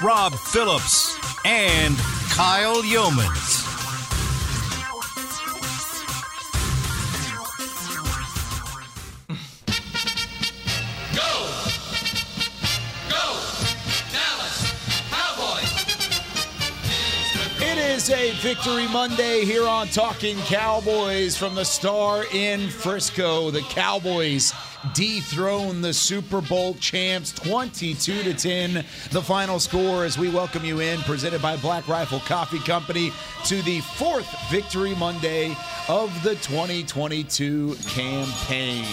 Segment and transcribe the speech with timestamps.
[0.00, 1.96] Rob Phillips, and
[2.30, 3.66] Kyle Yeomans.
[11.16, 11.50] Go!
[13.10, 13.40] Go!
[14.12, 14.72] Dallas
[15.10, 15.72] Cowboys!
[17.60, 23.50] It is a Victory Monday here on Talking Cowboys from the Star in Frisco.
[23.50, 24.52] The Cowboys
[24.94, 28.84] dethrone the Super Bowl champs 22 to 10.
[29.10, 33.12] The final score as we welcome you in presented by Black Rifle Coffee Company
[33.46, 35.56] to the fourth Victory Monday
[35.88, 38.84] of the 2022 campaign.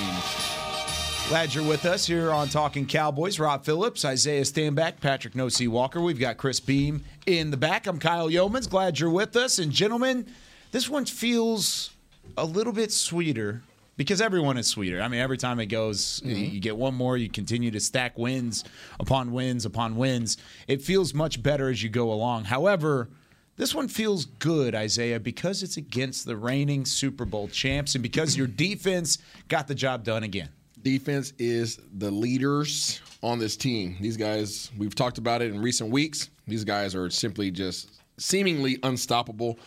[1.27, 3.39] Glad you're with us here on Talking Cowboys.
[3.39, 5.99] Rob Phillips, Isaiah Stanback, Patrick No C Walker.
[5.99, 7.88] We've got Chris Beam in the back.
[7.88, 8.70] I'm Kyle Yeomans.
[8.70, 9.58] Glad you're with us.
[9.58, 10.27] And gentlemen,
[10.72, 11.92] this one feels
[12.38, 13.64] a little bit sweeter
[13.98, 15.02] because everyone is sweeter.
[15.02, 16.54] I mean, every time it goes, mm-hmm.
[16.54, 18.64] you get one more, you continue to stack wins
[19.00, 20.38] upon wins upon wins.
[20.68, 22.46] It feels much better as you go along.
[22.46, 23.10] However,
[23.58, 28.36] this one feels good, Isaiah, because it's against the reigning Super Bowl champs and because
[28.36, 30.50] your defense got the job done again.
[30.82, 33.96] defense is the leaders on this team.
[34.02, 36.30] These guys, we've talked about it in recent weeks.
[36.48, 39.58] These guys are simply just seemingly unstoppable.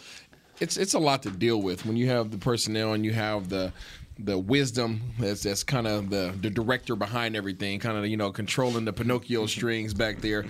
[0.60, 3.48] It's it's a lot to deal with when you have the personnel and you have
[3.48, 3.72] the
[4.18, 8.30] the wisdom that's that's kind of the the director behind everything, kind of you know
[8.32, 10.40] controlling the Pinocchio strings back there,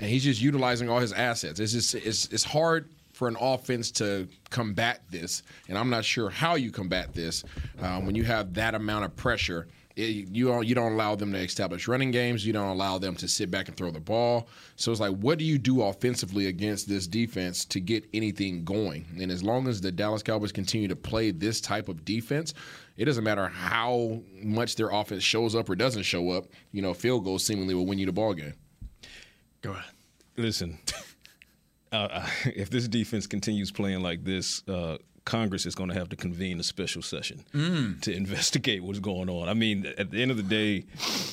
[0.00, 1.60] and he's just utilizing all his assets.
[1.60, 6.30] It's just it's it's hard for an offense to combat this, and I'm not sure
[6.30, 7.44] how you combat this
[7.80, 11.32] um, when you have that amount of pressure it, you don't you don't allow them
[11.32, 12.46] to establish running games.
[12.46, 14.48] You don't allow them to sit back and throw the ball.
[14.76, 19.06] So it's like, what do you do offensively against this defense to get anything going?
[19.20, 22.54] And as long as the Dallas Cowboys continue to play this type of defense,
[22.96, 26.46] it doesn't matter how much their offense shows up or doesn't show up.
[26.70, 28.54] You know, field goals seemingly will win you the ball game.
[29.62, 29.90] Go ahead.
[30.36, 30.78] Listen,
[31.92, 34.98] uh, if this defense continues playing like this, uh,
[35.28, 38.00] Congress is going to have to convene a special session mm.
[38.00, 39.46] to investigate what's going on.
[39.46, 40.86] I mean, at the end of the day,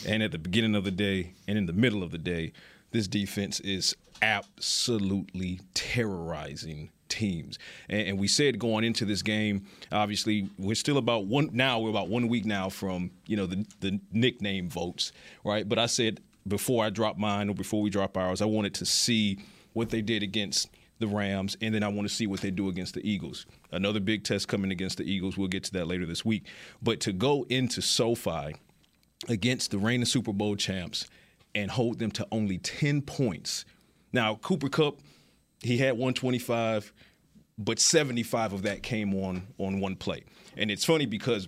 [0.05, 2.51] and at the beginning of the day, and in the middle of the day,
[2.91, 7.57] this defense is absolutely terrorizing teams.
[7.87, 11.79] And, and we said going into this game, obviously, we're still about one now.
[11.79, 15.13] We're about one week now from you know the the nickname votes,
[15.45, 15.67] right?
[15.67, 18.85] But I said before I drop mine or before we drop ours, I wanted to
[18.85, 19.39] see
[19.71, 20.69] what they did against
[20.99, 23.45] the Rams, and then I want to see what they do against the Eagles.
[23.71, 25.37] Another big test coming against the Eagles.
[25.37, 26.47] We'll get to that later this week.
[26.81, 28.55] But to go into SoFi
[29.27, 31.07] against the reigning Super Bowl champs
[31.53, 33.65] and hold them to only 10 points.
[34.11, 34.99] Now, Cooper Kupp,
[35.61, 36.93] he had 125,
[37.57, 40.23] but 75 of that came on on one play.
[40.57, 41.47] And it's funny because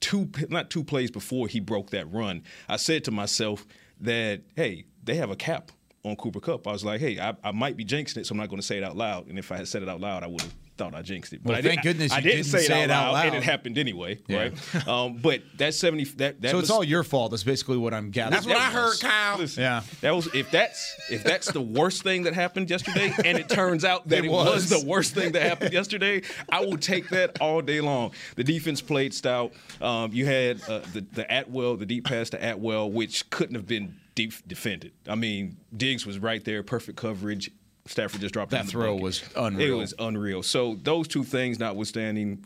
[0.00, 3.66] two not two plays before he broke that run, I said to myself
[4.00, 5.70] that, hey, they have a cap
[6.04, 6.66] on Cooper Kupp.
[6.66, 8.66] I was like, hey, I, I might be jinxing it, so I'm not going to
[8.66, 9.26] say it out loud.
[9.28, 11.40] And if I had said it out loud, I would have thought I jinxed it.
[11.42, 13.24] But Well, I thank didn't, goodness I, I didn't didn't say, say it out loud,
[13.24, 13.38] and loud.
[13.38, 14.50] it happened anyway, Yeah.
[14.74, 14.88] right?
[14.88, 17.30] um, but that 70 that that So was, it's all your fault.
[17.30, 18.34] That's basically what I'm gathering.
[18.34, 19.38] That's what I heard, Kyle.
[19.38, 19.82] Listen, Yeah.
[20.02, 23.84] That was if that's if that's the worst thing that happened yesterday, and it turns
[23.84, 24.70] out that It it, was.
[24.70, 24.82] was.
[24.82, 28.10] the worst thing that happened yesterday, I will take that all day long.
[28.36, 29.52] The defense played stout.
[29.80, 33.66] Um, you had uh, the the Atwell, the deep pass to Atwell, which couldn't have
[33.68, 34.92] been deep defended.
[35.08, 37.50] I mean, Diggs was right there, perfect coverage.
[37.86, 39.74] Stafford just dropped That throw was unreal.
[39.74, 40.42] It was unreal.
[40.42, 42.44] So those two things notwithstanding,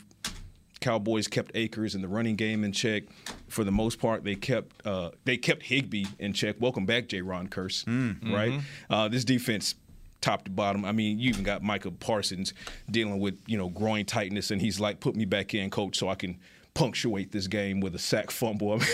[0.81, 3.03] Cowboys kept Akers in the running game in check.
[3.47, 6.57] For the most part, they kept uh, they kept Higbee in check.
[6.59, 7.85] Welcome back, Jayron Kearse.
[8.33, 9.75] Right, uh, this defense.
[10.21, 10.83] Top to bottom.
[10.83, 12.53] I mean, you even got Micah Parsons
[12.91, 16.09] dealing with you know groin tightness, and he's like, "Put me back in, coach, so
[16.09, 16.37] I can
[16.73, 18.87] punctuate this game with a sack fumble." I mean,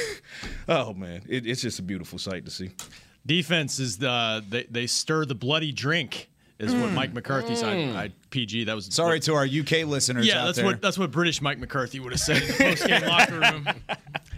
[0.68, 2.72] oh man, it, it's just a beautiful sight to see.
[3.26, 8.12] Defense is the they, they stir the bloody drink is what Mike McCarthy's I, I
[8.30, 10.66] PG that was Sorry to our UK listeners yeah out that's there.
[10.66, 13.68] what that's what British Mike McCarthy would have said in the post game locker room.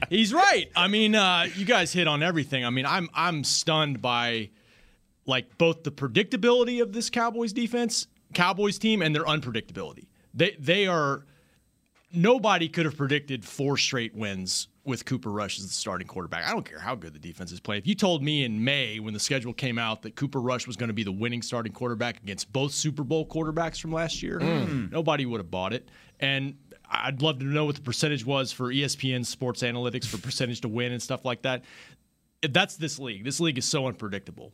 [0.09, 0.71] He's right.
[0.75, 2.65] I mean, uh, you guys hit on everything.
[2.65, 4.49] I mean, I'm I'm stunned by
[5.25, 10.07] like both the predictability of this Cowboys defense, Cowboys team, and their unpredictability.
[10.33, 11.25] They they are
[12.13, 16.47] nobody could have predicted four straight wins with Cooper Rush as the starting quarterback.
[16.47, 17.81] I don't care how good the defense is playing.
[17.81, 20.77] If you told me in May when the schedule came out that Cooper Rush was
[20.77, 24.39] going to be the winning starting quarterback against both Super Bowl quarterbacks from last year,
[24.39, 24.65] mm.
[24.65, 25.89] hmm, nobody would have bought it.
[26.21, 26.55] And
[26.89, 30.69] I'd love to know what the percentage was for ESPN Sports Analytics for percentage to
[30.69, 31.65] win and stuff like that.
[32.41, 33.25] That's this league.
[33.25, 34.53] This league is so unpredictable.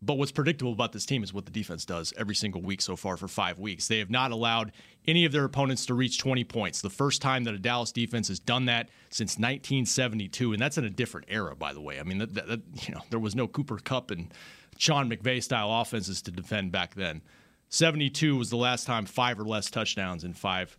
[0.00, 2.94] But what's predictable about this team is what the defense does every single week so
[2.94, 3.88] far for five weeks.
[3.88, 4.72] They have not allowed
[5.06, 6.80] any of their opponents to reach 20 points.
[6.80, 10.84] The first time that a Dallas defense has done that since 1972, and that's in
[10.84, 11.98] a different era, by the way.
[11.98, 14.32] I mean, that, that, you know, there was no Cooper Kupp and
[14.76, 17.22] Sean McVay style offenses to defend back then.
[17.70, 20.78] 72 was the last time five or less touchdowns in five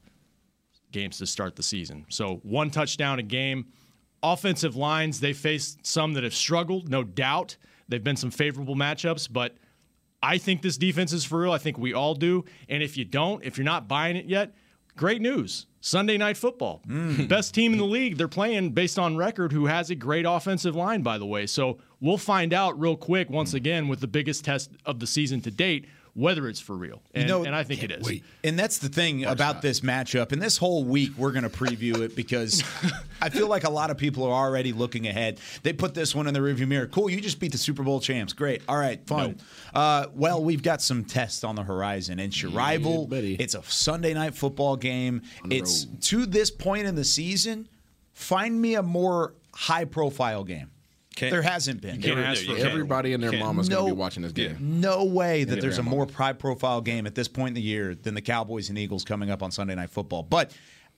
[0.92, 2.06] games to start the season.
[2.10, 3.68] So one touchdown a game.
[4.22, 7.58] Offensive lines, they faced some that have struggled, no doubt.
[7.90, 9.58] They've been some favorable matchups, but
[10.22, 11.52] I think this defense is for real.
[11.52, 12.46] I think we all do.
[12.70, 14.54] And if you don't, if you're not buying it yet,
[14.96, 15.66] great news.
[15.82, 16.82] Sunday night football.
[16.88, 17.28] Mm.
[17.30, 18.18] Best team in the league.
[18.18, 21.46] They're playing based on record who has a great offensive line, by the way.
[21.46, 23.56] So we'll find out real quick once mm.
[23.56, 25.88] again with the biggest test of the season to date
[26.20, 27.02] whether it's for real.
[27.14, 28.22] And, know, and I think it is.
[28.44, 30.34] And that's the thing about this matchup.
[30.34, 32.62] And this whole week, we're going to preview it because
[33.22, 35.40] I feel like a lot of people are already looking ahead.
[35.64, 36.88] They put this one in the rearview mirror.
[36.88, 38.34] Cool, you just beat the Super Bowl champs.
[38.34, 38.62] Great.
[38.68, 39.38] All right, fun.
[39.74, 42.20] Uh, well, we've got some tests on the horizon.
[42.20, 43.08] It's your rival.
[43.08, 43.36] buddy.
[43.36, 45.22] It's a Sunday night football game.
[45.50, 47.70] It's to this point in the season.
[48.12, 50.72] Find me a more high profile game.
[51.16, 52.02] Can't- there hasn't been.
[52.02, 53.44] can't ask for Everybody and their Can't.
[53.44, 54.58] mama's going to be watching this game.
[54.80, 57.96] No way that there's a more high profile game at this point in the year
[57.96, 60.24] than the Cowboys and Eagles coming up on Sunday Night Football.
[60.24, 60.52] But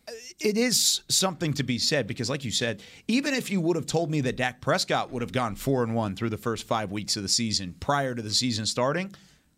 [0.07, 3.75] uh, it is something to be said because, like you said, even if you would
[3.75, 6.67] have told me that Dak Prescott would have gone four and one through the first
[6.67, 9.13] five weeks of the season prior to the season starting,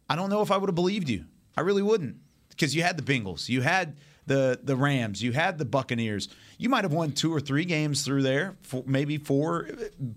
[0.09, 1.25] I don't know if I would have believed you.
[1.57, 2.17] I really wouldn't
[2.50, 6.30] because you had the Bengals, you had the the Rams, you had the Buccaneers.
[6.58, 8.56] You might have won two or three games through there,
[8.86, 9.68] maybe four,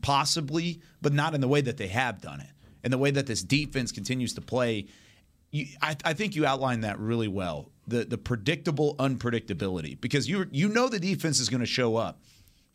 [0.02, 2.50] possibly, but not in the way that they have done it,
[2.84, 4.86] and the way that this defense continues to play.
[5.50, 7.70] You, I, I think you outlined that really well.
[7.88, 12.20] The the predictable unpredictability because you you know the defense is going to show up,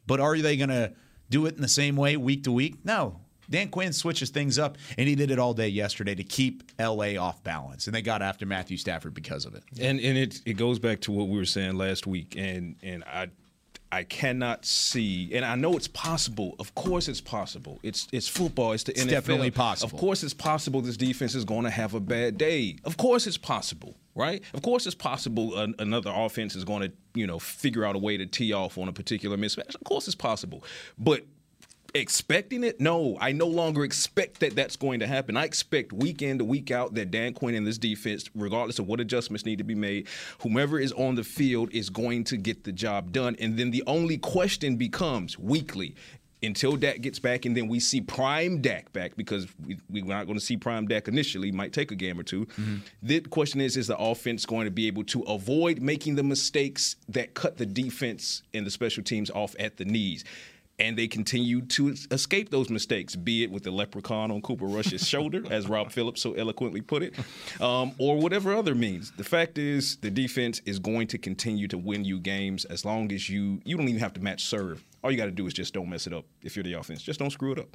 [0.07, 0.93] but are they going to
[1.29, 2.83] do it in the same way week to week?
[2.83, 3.20] No.
[3.51, 7.15] Dan Quinn switches things up, and he did it all day yesterday to keep LA
[7.19, 9.63] off balance, and they got after Matthew Stafford because of it.
[9.79, 13.03] And and it it goes back to what we were saying last week, and and
[13.03, 13.29] I
[13.93, 16.55] I cannot see, and I know it's possible.
[16.59, 17.79] Of course, it's possible.
[17.83, 18.71] It's it's football.
[18.71, 19.09] It's the NFL.
[19.09, 19.93] definitely possible.
[19.93, 20.79] Of course, it's possible.
[20.79, 22.77] This defense is going to have a bad day.
[22.85, 24.41] Of course, it's possible, right?
[24.53, 25.59] Of course, it's possible.
[25.59, 28.77] An, another offense is going to you know figure out a way to tee off
[28.77, 29.75] on a particular mismatch.
[29.75, 30.63] Of course, it's possible,
[30.97, 31.25] but
[31.93, 32.79] expecting it?
[32.79, 35.37] No, I no longer expect that that's going to happen.
[35.37, 38.87] I expect week in to week out that Dan Quinn and this defense, regardless of
[38.87, 40.07] what adjustments need to be made,
[40.41, 43.35] whomever is on the field is going to get the job done.
[43.39, 45.95] And then the only question becomes weekly.
[46.43, 50.25] Until Dak gets back, and then we see prime Dak back because we, we're not
[50.25, 51.51] going to see prime Dak initially.
[51.51, 52.75] Might take a game or 2 mm-hmm.
[53.03, 56.95] The question is: Is the offense going to be able to avoid making the mistakes
[57.09, 60.23] that cut the defense and the special teams off at the knees?
[60.81, 65.07] And they continue to escape those mistakes, be it with the leprechaun on Cooper Rush's
[65.07, 67.13] shoulder, as Rob Phillips so eloquently put it,
[67.61, 69.11] um, or whatever other means.
[69.11, 73.11] The fact is, the defense is going to continue to win you games as long
[73.11, 74.83] as you you don't even have to match serve.
[75.03, 76.25] All you got to do is just don't mess it up.
[76.41, 77.67] If you're the offense, just don't screw it up.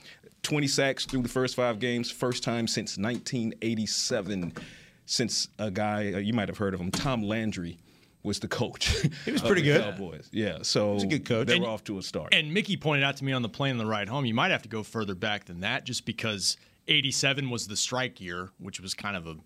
[0.43, 4.53] 20 sacks through the first five games, first time since 1987.
[5.09, 7.79] Since a guy uh, you might have heard of him, Tom Landry.
[8.27, 8.89] Was the coach?
[9.25, 9.81] He was pretty good.
[9.83, 10.59] Cowboys, yeah.
[10.63, 11.47] So He's a good coach.
[11.47, 12.35] They And- were off to a start.
[12.35, 14.51] And Mickey pointed out to me on the plane on the ride home, you might
[14.51, 16.57] have to go further back than that just because
[16.89, 19.37] 87 was the strike year, which was kind of a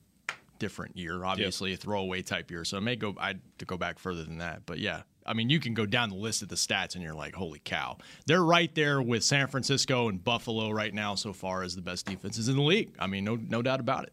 [0.59, 2.65] different year, obviously a throwaway type year.
[2.65, 4.63] So I may go I had to go back further than that.
[4.67, 7.15] But yeah, I mean, you can go down the list of the stats and you're
[7.15, 7.99] like, holy cow.
[8.27, 12.07] They're right there with San Francisco and Buffalo right now so far as the best
[12.07, 12.95] defenses in the league.
[12.99, 14.13] I mean, no no doubt about it.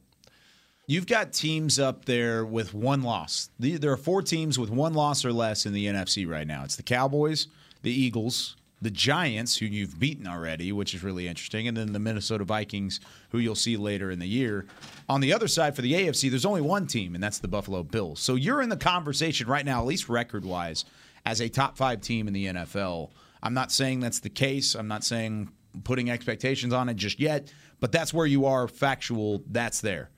[0.89, 3.49] You've got teams up there with one loss.
[3.59, 6.63] There are four teams with one loss or less in the NFC right now.
[6.63, 7.47] It's the Cowboys,
[7.83, 11.99] the Eagles, the Giants, who you've beaten already, which is really interesting, and then the
[11.99, 13.01] Minnesota Vikings,
[13.31, 14.65] who you'll see later in the year.
[15.09, 17.83] On the other side for the AFC, there's only one team, and that's the Buffalo
[17.83, 18.21] Bills.
[18.21, 20.85] So you're in the conversation right now, at least record wise,
[21.25, 23.11] as a top five team in the NFL.
[23.43, 24.73] I'm not saying that's the case.
[24.73, 25.49] I'm not saying
[25.83, 27.51] putting expectations on it just yet,
[27.81, 29.43] but that's where you are factual.
[29.47, 30.11] That's there.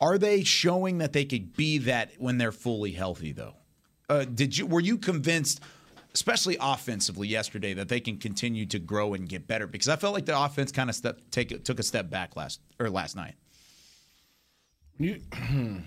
[0.00, 3.54] Are they showing that they could be that when they're fully healthy, though?
[4.08, 5.60] Uh, did you were you convinced,
[6.14, 9.66] especially offensively yesterday, that they can continue to grow and get better?
[9.66, 12.60] Because I felt like the offense kind of step take took a step back last
[12.78, 13.34] or last night.
[14.98, 15.20] You,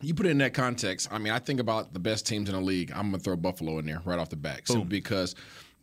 [0.00, 1.08] you put it in that context.
[1.10, 2.90] I mean, I think about the best teams in the league.
[2.92, 4.66] I'm going to throw Buffalo in there right off the back.
[4.66, 5.34] So because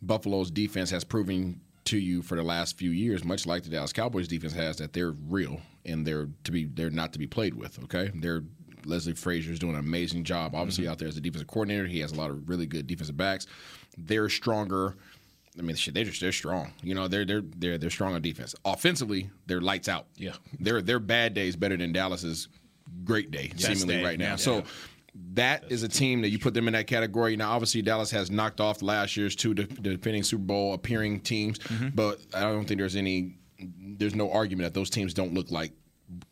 [0.02, 3.92] Buffalo's defense has proven to you for the last few years, much like the Dallas
[3.92, 7.54] Cowboys defense has, that they're real and they're to be they're not to be played
[7.54, 7.82] with.
[7.84, 8.44] Okay, they're
[8.84, 10.54] Leslie Frazier's doing an amazing job.
[10.54, 10.92] Obviously, mm-hmm.
[10.92, 13.46] out there as a defensive coordinator, he has a lot of really good defensive backs.
[13.96, 14.96] They're stronger.
[15.58, 16.72] I mean, shit, they're just they're strong.
[16.82, 18.54] You know, they're they're they're they're strong on defense.
[18.64, 20.06] Offensively, they're lights out.
[20.16, 20.32] Yeah.
[20.60, 22.48] their their bad day is better than Dallas's
[23.04, 24.30] great day, seemingly day, right now.
[24.30, 24.36] yeah.
[24.36, 24.64] So.
[25.34, 27.36] That is a team that you put them in that category.
[27.36, 31.58] Now, obviously, Dallas has knocked off last year's two de- defending Super Bowl appearing teams,
[31.58, 31.88] Mm-hmm.
[31.94, 35.72] but I don't think there's any, there's no argument that those teams don't look like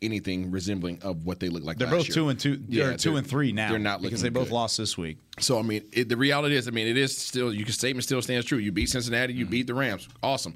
[0.01, 1.77] anything resembling of what they look like.
[1.77, 2.13] They're last both year.
[2.15, 2.63] two and two.
[2.67, 3.69] Yeah, they're two and three now.
[3.69, 4.53] They're not because they both good.
[4.53, 5.17] lost this week.
[5.39, 8.03] So I mean, it, the reality is, I mean, it is still you can statement
[8.03, 8.59] still stands true.
[8.59, 9.39] You beat Cincinnati, Mm-hmm.
[9.39, 10.53] you beat the Rams, awesome.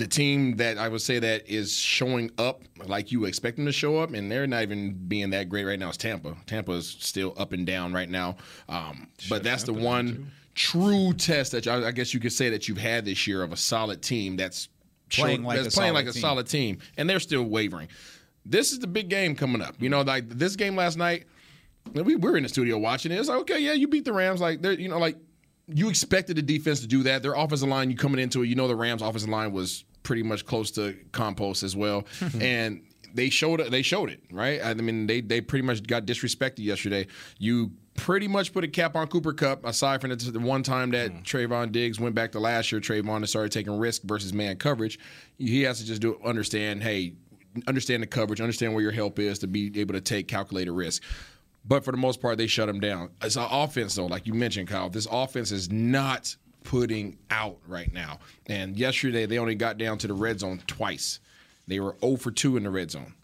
[0.00, 3.72] The team that I would say that is showing up like you expect them to
[3.72, 5.90] show up, and they're not even being that great right now.
[5.90, 6.34] Is Tampa?
[6.46, 8.36] Tampa is still up and down right now,
[8.70, 12.78] um, but that's the one true test that I guess you could say that you've
[12.78, 14.70] had this year of a solid team that's
[15.10, 16.20] Playing showed- like that's a playing solid like a team.
[16.22, 17.88] solid team, and they're still wavering.
[18.46, 19.74] This is the big game coming up.
[19.80, 21.24] You know, like this game last night.
[21.92, 23.18] We, we were in the studio watching it.
[23.18, 24.40] It's like, okay, yeah, you beat the Rams.
[24.40, 25.16] Like, they're, you know, like
[25.66, 27.22] you expected the defense to do that.
[27.22, 30.22] Their offensive line, you coming into it, you know, the Rams' offensive line was pretty
[30.22, 32.06] much close to compost as well,
[32.40, 32.82] and
[33.14, 33.60] they showed.
[33.60, 34.64] They showed it, right?
[34.64, 37.06] I mean, they they pretty much got disrespected yesterday.
[37.38, 40.90] You pretty much put a cap on Cooper Kupp, aside from the, the one time
[40.92, 41.22] that mm.
[41.22, 42.80] Trevon Diggs went back to last year.
[42.80, 44.98] Trevon and started taking risk versus man coverage.
[45.38, 47.14] He has to just do understand, hey,
[47.66, 51.02] understand the coverage, understand where your help is to be able to take calculated risk.
[51.64, 53.10] But for the most part, they shut him down.
[53.22, 54.88] It's an offense, though, like you mentioned, Kyle.
[54.88, 58.18] This offense is not putting out right now.
[58.46, 61.20] And yesterday, they only got down to the red zone twice.
[61.66, 63.14] They were 0 for 2 in the red zone.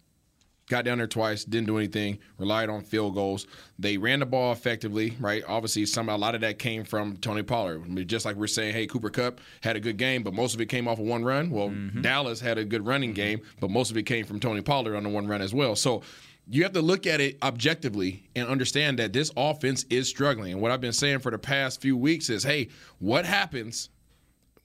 [0.68, 3.46] Got down there twice, didn't do anything, relied on field goals.
[3.78, 5.44] They ran the ball effectively, right?
[5.46, 7.82] Obviously, some a lot of that came from Tony Pollard.
[7.84, 10.54] I mean, just like we're saying, hey, Cooper Kupp had a good game, but most
[10.54, 11.50] of it came off of one run.
[11.50, 12.00] Well, mm-hmm.
[12.00, 13.14] Dallas had a good running mm-hmm.
[13.14, 15.76] game, but most of it came from Tony Pollard on the one run as well.
[15.76, 16.02] So
[16.48, 20.52] you have to look at it objectively and understand that this offense is struggling.
[20.52, 23.90] And what I've been saying for the past few weeks is, hey, what happens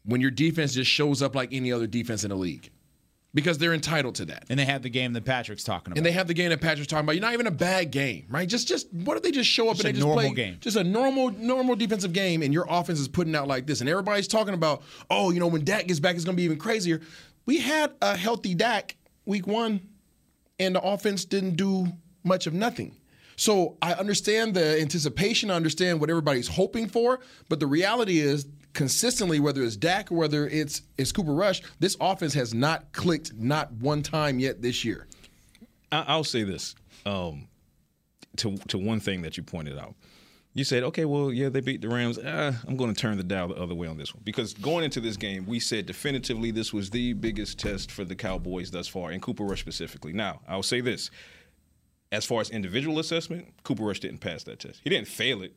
[0.06, 2.70] when your defense just shows up like any other defense in the league?
[3.34, 4.46] Because they're entitled to that.
[4.50, 5.98] And they have the game that Patrick's talking about.
[5.98, 7.14] And they have the game that Patrick's talking about.
[7.14, 8.48] You're not even a bad game, right?
[8.48, 10.58] Just, just what if they just show up Just and they just play game.
[10.60, 13.90] just a normal, normal defensive game, and your offense is putting out like this, and
[13.90, 16.58] everybody's talking about, oh, you know, when Dak gets back, it's going to be even
[16.58, 17.00] crazier.
[17.46, 19.80] We had a healthy Dak week one,
[20.62, 21.88] and the offense didn't do
[22.24, 22.96] much of nothing.
[23.36, 28.46] So I understand the anticipation, I understand what everybody's hoping for, but the reality is
[28.74, 33.34] consistently, whether it's Dak or whether it's it's Cooper Rush, this offense has not clicked
[33.34, 35.08] not one time yet this year.
[35.92, 36.76] I'll say this
[37.06, 37.48] um,
[38.38, 39.96] to to one thing that you pointed out.
[40.54, 42.18] You said, okay, well, yeah, they beat the Rams.
[42.18, 44.84] Uh, I'm going to turn the dial the other way on this one because going
[44.84, 48.88] into this game, we said definitively this was the biggest test for the Cowboys thus
[48.88, 50.12] far, and Cooper Rush specifically.
[50.12, 51.10] Now, I'll say this:
[52.12, 54.82] as far as individual assessment, Cooper Rush didn't pass that test.
[54.84, 55.54] He didn't fail it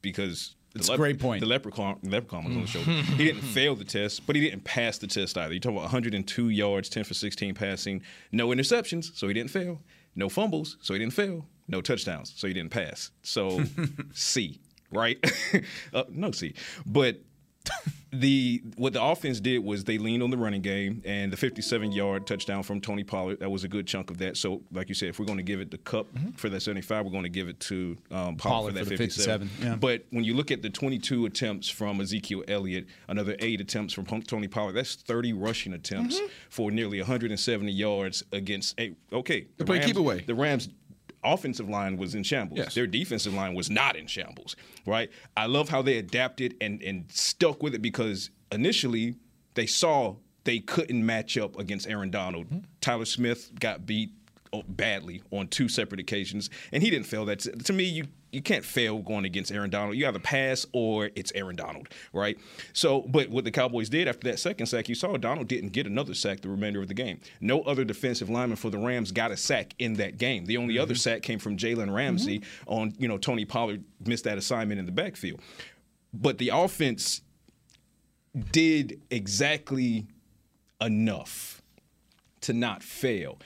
[0.00, 0.54] because.
[0.74, 1.40] the It's a great point.
[1.40, 2.90] The leprechaun, leprechaun was on the shoulder.
[2.92, 5.54] he didn't fail the test, but he didn't pass the test either.
[5.54, 8.00] You're talking about 102 yards, 10 for 16 passing,
[8.30, 9.80] no interceptions, so he didn't fail.
[10.16, 11.46] No fumbles, so he didn't fail.
[11.68, 13.10] No touchdowns, so he didn't pass.
[13.22, 13.62] So
[14.12, 15.18] C, right?
[15.94, 16.54] uh, no C.
[16.86, 17.20] But
[18.20, 21.92] the what the offense did was they leaned on the running game and the 57
[21.92, 24.36] yard touchdown from Tony Pollard that was a good chunk of that.
[24.36, 26.06] So like you said, if we're going to give it the cup
[26.36, 28.96] for that 75, we're going to give it to um, Pollard, Pollard for that for
[28.96, 29.48] 57.
[29.48, 29.76] 57, yeah.
[29.76, 34.04] But when you look at the 22 attempts from Ezekiel Elliott, another eight attempts from
[34.04, 38.96] Tony Pollard, that's 30 rushing attempts for nearly 170 yards against eight.
[39.12, 40.20] Okay, the play keep away.
[40.26, 40.68] The Rams
[41.26, 42.58] offensive line was in shambles.
[42.58, 42.74] Yes.
[42.74, 44.56] Their defensive line was not in shambles,
[44.86, 45.10] right?
[45.36, 49.16] I love how they adapted and and stuck with it because initially
[49.54, 52.46] they saw they couldn't match up against Aaron Donald.
[52.46, 52.58] Mm-hmm.
[52.80, 54.10] Tyler Smith got beat
[54.68, 57.40] badly on two separate occasions, and he didn't fail that.
[57.40, 59.96] To- me, you you can't fail going against Aaron Donald.
[59.96, 62.38] You either pass or it's Aaron Donald, right?
[62.72, 65.86] So, but what the Cowboys did after that second sack, you saw Donald didn't get
[65.86, 67.20] another sack the remainder of the game.
[67.40, 70.44] No other defensive lineman for the Rams got a sack in that game.
[70.44, 70.98] The only other mm-hmm.
[70.98, 72.72] sack came from Jalen Ramsey mm-hmm.
[72.72, 75.40] on, you know, Tony Pollard missed that assignment in the backfield.
[76.12, 77.22] But the offense
[78.52, 80.06] did exactly
[80.80, 81.62] enough
[82.42, 83.38] to not fail.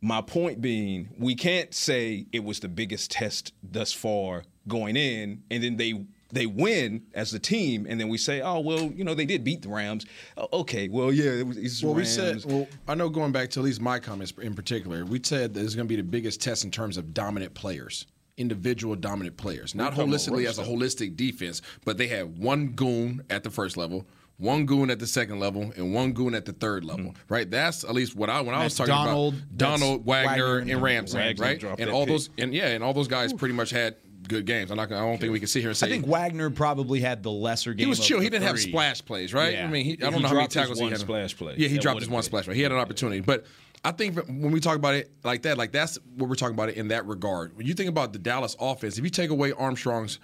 [0.00, 5.42] My point being, we can't say it was the biggest test thus far going in,
[5.50, 9.04] and then they they win as a team, and then we say, oh well, you
[9.04, 10.04] know they did beat the Rams.
[10.52, 13.60] Okay, well yeah, it was, it's Well, we said, well, I know going back to
[13.60, 16.40] at least my comments in particular, we said that it's going to be the biggest
[16.40, 18.06] test in terms of dominant players.
[18.36, 23.42] individual dominant players, not holistically as a holistic defense, but they had one goon at
[23.44, 24.06] the first level.
[24.38, 27.14] One goon at the second level and one goon at the third level, Mm.
[27.30, 27.50] right?
[27.50, 30.82] That's at least what I when I was talking Donald, about Donald Wagner, Wagner and
[30.82, 31.64] Ramsey, Wagner right?
[31.80, 32.08] And all pick.
[32.14, 33.96] those and yeah, and all those guys pretty much had
[34.28, 34.70] good games.
[34.70, 37.00] I'm not I don't think we can sit here and say I think Wagner probably
[37.00, 37.84] had the lesser game.
[37.86, 38.20] he was chill.
[38.20, 39.54] He didn't have splash plays, right?
[39.54, 39.64] Yeah.
[39.64, 41.00] I mean, he, I don't know how many tackles one he had.
[41.00, 41.54] splash play.
[41.56, 42.56] Yeah, he That dropped his one been- splash play.
[42.56, 43.46] He had an opportunity, but
[43.84, 46.68] I think when we talk about it like that, like that's what we're talking about
[46.70, 47.56] it in that regard.
[47.56, 50.18] When you think about the Dallas offense, if you take away Armstrong's,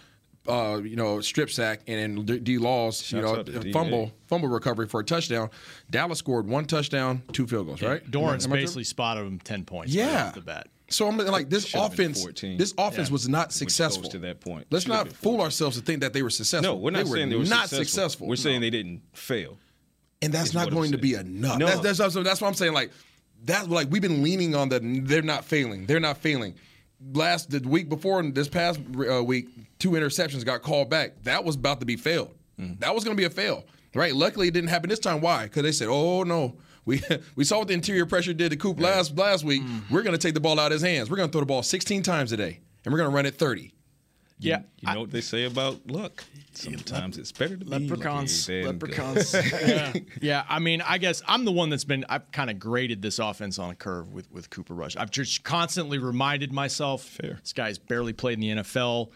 [0.49, 2.59] uh, you know, strip sack and D- D.
[2.59, 3.73] Law's, you know, out to D.
[3.73, 4.13] fumble Day.
[4.27, 5.51] fumble recovery for a touchdown,
[5.91, 8.05] Dallas scored one touchdown, two field goals, right?
[8.11, 8.63] Dorance Am I true?
[8.63, 10.27] basically spotted him ten points right Yeah.
[10.29, 10.69] off the bat.
[10.89, 12.25] So I'm like this offense.
[12.41, 13.13] This offense Yeah.
[13.13, 14.67] was not goes successful to that point.
[14.71, 16.75] Let's Should've not fool ourselves to think that they were successful.
[16.75, 17.85] No, we're not they saying were they were not successful.
[17.85, 18.27] successful.
[18.29, 19.59] We're saying they didn't fail.
[20.21, 21.59] and that's not going to be enough.
[21.59, 21.67] No.
[21.67, 22.75] That's, that's, that's, what I'm saying.
[22.75, 22.91] Like
[23.45, 25.87] that's like we've been leaning on the they're not failing.
[25.87, 26.55] They're not failing.
[27.15, 28.81] Last the week before and this past
[29.11, 31.23] uh, week, two interceptions got called back.
[31.25, 32.35] That was about to be failed.
[32.59, 32.81] Mm-hmm.
[32.81, 34.15] That was going to be a fail, right?
[34.15, 35.21] Luckily, it didn't happen this time.
[35.21, 35.45] Why?
[35.45, 37.01] Because they said, "Oh no." We,
[37.37, 39.63] we saw what the interior pressure did to Coop last last week.
[39.63, 39.95] Mm-hmm.
[39.95, 41.09] We're going to take the ball out of his hands.
[41.11, 43.25] We're going to throw the ball 16 times a day, and we're going to run
[43.25, 43.73] it 30.
[44.45, 46.25] Yeah, You know what they say about luck?
[46.53, 48.49] Sometimes it's better to be leprechauns.
[48.49, 49.35] lucky Leprechauns.
[49.53, 49.93] yeah.
[50.21, 52.05] yeah, I mean, I guess I'm the one that's been.
[52.09, 54.97] I've kind of graded this offense on a curve with with Cooper Rush.
[54.97, 57.39] I've just constantly reminded myself, Fair.
[57.41, 59.11] this guy's barely played in the NFL,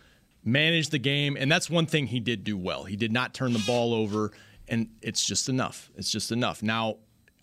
[0.45, 2.85] managed the game, and that's one thing he did do well.
[2.85, 4.33] He did not turn the ball over,
[4.68, 5.90] and it's just enough.
[5.97, 6.62] It's just enough.
[6.62, 6.97] Now,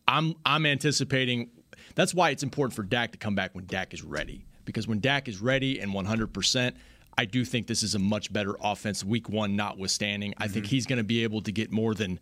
[0.08, 1.50] I'm I'm anticipating.
[1.96, 4.46] That's why it's important for Dak to come back when Dak is ready.
[4.66, 6.74] Because when Dak is ready and 100%,
[7.17, 10.34] I do think this is a much better offense, week one notwithstanding.
[10.38, 12.20] I think he's going to be able to get more than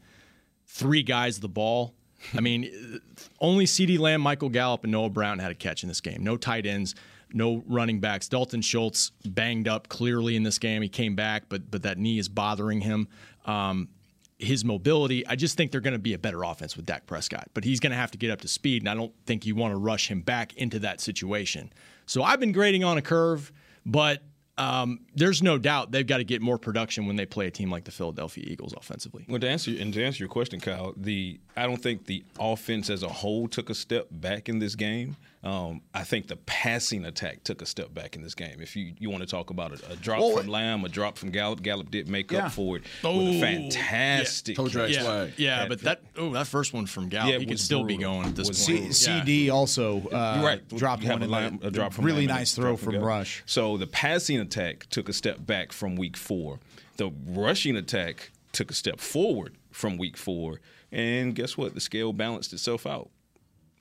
[0.67, 1.93] three guys the ball.
[2.33, 2.99] I mean,
[3.39, 6.23] only CeeDee Lamb, Michael Gallup, and Noah Brown had a catch in this game.
[6.23, 6.95] No tight ends,
[7.33, 8.27] no running backs.
[8.27, 10.81] Dalton Schultz banged up clearly in this game.
[10.81, 13.07] He came back, but but that knee is bothering him.
[13.45, 13.89] Um,
[14.37, 17.47] his mobility, I just think they're going to be a better offense with Dak Prescott,
[17.53, 19.55] but he's going to have to get up to speed, and I don't think you
[19.55, 21.71] want to rush him back into that situation.
[22.07, 23.51] So I've been grading on a curve,
[23.85, 24.23] but
[24.57, 27.71] um, there's no doubt they've got to get more production when they play a team
[27.71, 29.25] like the Philadelphia Eagles offensively.
[29.27, 32.89] Well, to answer and to answer your question, Kyle, the I don't think the offense
[32.89, 35.15] as a whole took a step back in this game.
[35.43, 38.61] Um, I think the passing attack took a step back in this game.
[38.61, 41.17] If you, you want to talk about a, a drop Well, from Lamb, a drop
[41.17, 42.45] from Gallup, Gallup did make Yeah.
[42.45, 45.03] up for it with Oh, a fantastic Toe drag catch.
[45.03, 45.33] flag.
[45.37, 47.63] Yeah, Had- but that oh that first one from Gallup, Yeah, he it could was
[47.63, 48.93] still be going at this Was point.
[48.93, 49.21] C- Yeah.
[49.23, 50.67] CeeDee also uh, right.
[50.69, 52.75] dropped You have one a, in line, the, a drop from really Lamb nice throw
[52.75, 53.41] drop from Rush.
[53.47, 56.59] So the passing attack took a step back from week four.
[56.97, 60.59] The rushing attack took a step forward from week four.
[60.91, 61.73] And guess what?
[61.73, 63.09] The scale balanced itself out.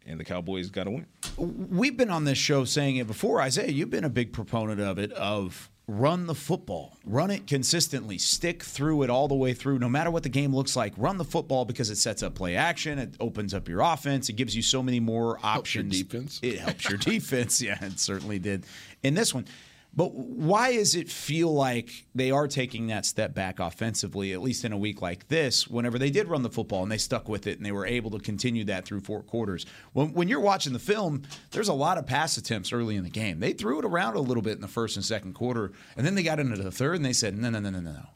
[0.06, 1.06] And the Cowboys got to win.
[1.36, 3.40] We've been on this show saying it before.
[3.42, 5.12] Isaiah, you've been a big proponent of it.
[5.12, 9.88] Of run the football, run it consistently, stick through it all the way through, no
[9.88, 10.92] matter what the game looks like.
[10.96, 14.34] Run the football because it sets up play action, it opens up your offense, it
[14.34, 16.02] gives you so many more Helps your options.
[16.02, 16.40] defense.
[16.42, 17.60] It helps your defense.
[17.60, 18.64] Yeah, it certainly did
[19.02, 19.46] in this one.
[19.94, 24.64] But why does it feel like they are taking that step back offensively, at least
[24.64, 27.46] in a week like this, whenever they did run the football and they stuck with
[27.46, 29.66] it and they were able to continue that through four quarters?
[29.92, 33.10] When, when you're watching the film, there's a lot of pass attempts early in the
[33.10, 33.40] game.
[33.40, 36.14] They threw it around a little bit in the first and second quarter, and then
[36.14, 38.06] they got into the third and they said, no, no, no, no, no, no.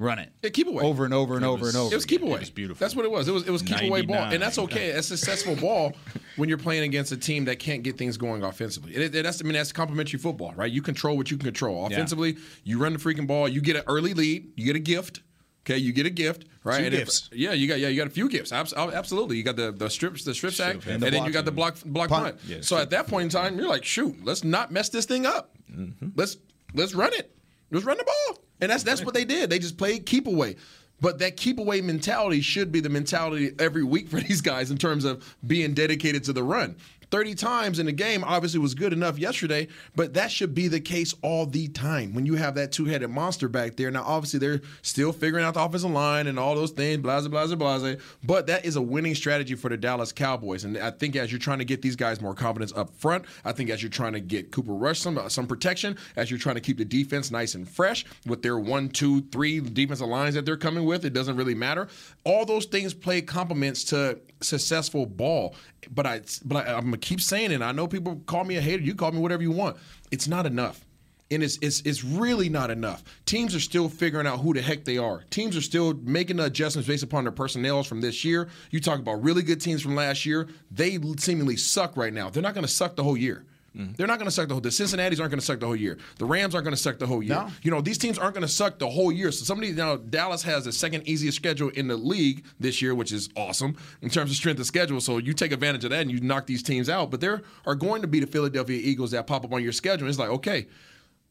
[0.00, 0.32] Run it.
[0.42, 0.82] Yeah, keep away.
[0.82, 1.92] Over and over and over and over.
[1.92, 2.30] It was keep again.
[2.30, 2.40] away.
[2.40, 2.82] was beautiful.
[2.82, 3.28] That's what it was.
[3.28, 4.92] It was it was keep away ball, and that's okay.
[4.92, 5.92] That's successful ball
[6.36, 8.96] when you're playing against a team that can't get things going offensively.
[8.96, 10.72] It, it- that's I mean that's complementary football, right?
[10.72, 12.38] You control what you can control offensively.
[12.64, 13.46] You run the freaking ball.
[13.46, 14.52] You get an early lead.
[14.56, 15.20] You get a gift.
[15.66, 16.78] Okay, you get a gift, right?
[16.78, 18.52] Two And if- yeah, you got yeah, you got a few gifts.
[18.52, 21.44] Oh, absolutely, you got the the strips, the strip sack, and, the then you got
[21.44, 22.24] the block block punt.
[22.38, 22.40] Punt.
[22.46, 25.26] Yeah, so at that point in time, you're like, shoot, let's not mess this thing
[25.26, 25.54] up.
[25.70, 26.08] Mm-hmm.
[26.14, 26.38] Let's
[26.72, 27.36] let's run it.
[27.70, 28.38] Let's run the ball.
[28.60, 29.50] And that's that's what they did.
[29.50, 30.56] They just played keep away.
[31.00, 34.76] But that keep away mentality should be the mentality every week for these guys in
[34.76, 36.76] terms of being dedicated to the run.
[37.10, 40.80] 30 times in the game obviously was good enough yesterday, but that should be the
[40.80, 43.90] case all the time when you have that two headed monster back there.
[43.90, 47.46] Now, obviously, they're still figuring out the offensive line and all those things, blah, blah,
[47.46, 47.94] blah.
[48.24, 50.64] But that is a winning strategy for the Dallas Cowboys.
[50.64, 53.52] And I think as you're trying to get these guys more confidence up front, I
[53.52, 56.56] think as you're trying to get Cooper Rush some, uh, some protection, as you're trying
[56.56, 60.44] to keep the defense nice and fresh with their one, two, three defensive lines that
[60.46, 61.88] they're coming with, it doesn't really matter.
[62.24, 65.54] All those things play complements to successful ball.
[65.90, 67.62] But I, but I, I'm gonna keep saying it.
[67.62, 68.82] I know people call me a hater.
[68.82, 69.76] You call me whatever you want.
[70.10, 70.84] It's not enough.
[71.32, 73.04] And it's, it's, it's really not enough.
[73.24, 75.22] Teams are still figuring out who the heck they are.
[75.30, 78.48] Teams are still making the adjustments based upon their personnel from this year.
[78.72, 80.48] You talk about really good teams from last year.
[80.72, 82.30] They seemingly suck right now.
[82.30, 83.44] They're not going to suck the whole year.
[83.74, 84.60] They're not going to suck the whole.
[84.60, 85.96] The Cincinnati's aren't going to suck the whole year.
[86.18, 87.36] The Rams aren't going to suck the whole year.
[87.36, 87.48] No.
[87.62, 89.30] You know, these teams aren't going to suck the whole year.
[89.30, 92.94] So somebody, you know, Dallas has the second easiest schedule in the league this year,
[92.94, 95.00] which is awesome in terms of strength of schedule.
[95.00, 97.10] So you take advantage of that and you knock these teams out.
[97.12, 100.08] But there are going to be the Philadelphia Eagles that pop up on your schedule.
[100.08, 100.66] It's like, okay,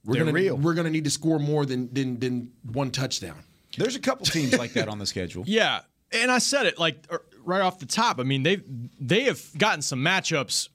[0.05, 0.55] we're They're gonna real.
[0.55, 3.43] we're gonna need to score more than than than one touchdown.
[3.77, 5.43] There's a couple teams like that on the schedule.
[5.47, 5.81] Yeah,
[6.13, 8.19] and I said it like er, right off the top.
[8.19, 8.61] I mean, they
[8.99, 10.69] they have gotten some matchups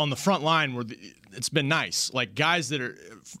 [0.00, 0.98] on the front line where the,
[1.32, 2.12] it's been nice.
[2.12, 2.96] Like guys that are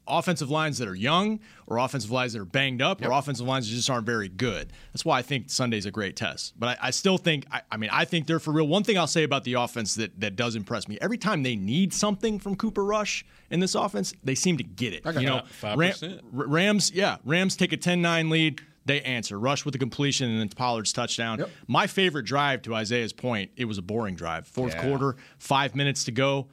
[0.06, 3.68] offensive lines that are young, or offensive lines that are banged up, or offensive lines
[3.68, 4.72] that just aren't very good.
[4.92, 6.54] That's why I think Sunday's a great test.
[6.58, 8.68] But I, I still think, I, I mean, I think they're for real.
[8.68, 11.56] One thing I'll say about the offense that that does impress me: every time they
[11.56, 15.02] need something from Cooper Rush in this offense, they seem to get it.
[15.22, 15.42] You know,
[15.78, 15.92] Ram-
[16.32, 18.60] Rams, yeah, Rams take a 10-9 lead.
[18.86, 19.38] They answer.
[19.38, 21.44] Rush with the completion and then Pollard's touchdown.
[21.68, 24.46] My favorite drive to Isaiah's point, it was a boring drive.
[24.46, 24.82] Fourth Yeah.
[24.82, 26.48] quarter, five minutes to go,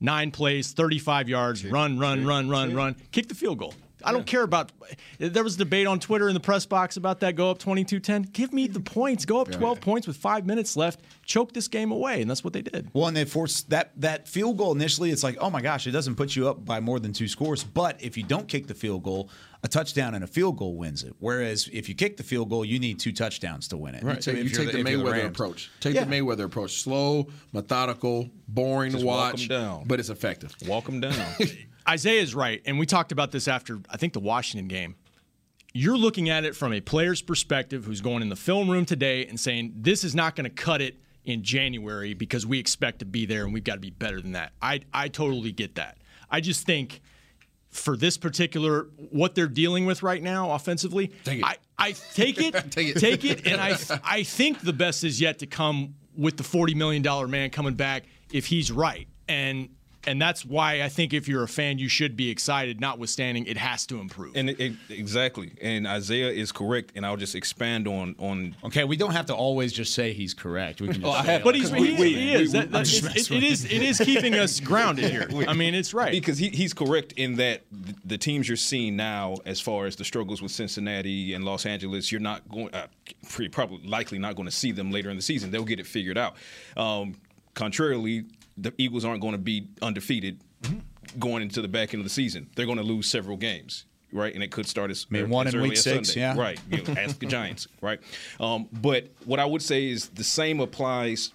[0.00, 3.74] nine plays, 35 yards, run, run, run, run, run, kick the field goal.
[4.04, 4.70] I don't care about.
[5.18, 7.34] There was debate on Twitter in the press box about that.
[7.36, 8.32] Go up 22-10.
[8.32, 9.24] Give me the points.
[9.24, 11.00] Go up 12 points with five minutes left.
[11.24, 12.88] Choke this game away, and that's what they did.
[12.92, 15.10] Well, and they forced that that field goal initially.
[15.10, 17.64] It's like, oh my gosh, it doesn't put you up by more than two scores.
[17.64, 19.30] But if you don't kick the field goal,
[19.64, 21.14] a touchdown and a field goal wins it.
[21.18, 24.04] Whereas if you kick the field goal, you need two touchdowns to win it.
[24.04, 25.26] You take, If you take the, if you're Mayweather Rams.
[25.26, 25.70] approach.
[25.80, 26.04] Take Yeah.
[26.04, 26.80] the Mayweather approach.
[26.80, 29.84] Slow, methodical, boring Just to walk 'em watch, down.
[29.86, 30.54] but it's effective.
[30.66, 31.14] Walk them down.
[31.88, 34.96] Isaiah's right, and we talked about this after I think the Washington game.
[35.74, 39.26] You're looking at it from a player's perspective who's going in the film room today
[39.26, 43.04] and saying this is not going to cut it in January because we expect to
[43.04, 44.52] be there and we've got to be better than that.
[44.62, 45.98] I I totally get that.
[46.30, 47.00] I just think
[47.70, 51.44] for this particular what they're dealing with right now offensively, Take.
[51.44, 52.98] I I take it, Take it.
[52.98, 56.74] take it, and I I think the best is yet to come with the forty
[56.74, 59.68] million dollar man coming back if he's right and.
[60.06, 63.56] And that's why I think if you're a fan, you should be excited, notwithstanding it
[63.56, 64.36] has to improve.
[64.36, 65.52] and it, it- exactly.
[65.60, 66.92] And Isaiah is correct.
[66.94, 70.34] And I'll just expand on on Okay, we don't have to always just say he's
[70.34, 70.80] correct.
[70.80, 72.52] We can just I say, have- but he's, We- he, we- he is.
[72.52, 73.64] we- That- that- I'm it's- messing it, it with is.
[73.64, 75.28] It is keeping us grounded here.
[75.48, 76.12] I mean, it's right.
[76.12, 79.96] Because he, he's correct in that th- the teams you're seeing now, as far as
[79.96, 82.86] the struggles with Cincinnati and Los Angeles, you're not going, uh,
[83.28, 85.50] pretty probably likely not going to see them later in the season.
[85.50, 86.36] They'll get it figured out.
[86.76, 87.16] Um,
[87.54, 88.24] contrarily,
[88.60, 90.40] the Eagles aren't going to be undefeated
[91.18, 92.50] going into the back end of the season.
[92.54, 93.84] They're going to lose several games.
[94.10, 96.20] Right, and it could start as, mean, as one in early week as six, Sunday.
[96.20, 96.34] yeah.
[96.34, 97.68] Right, you know, ask the Giants.
[97.82, 98.00] Right,
[98.40, 101.32] um, but what I would say is the same applies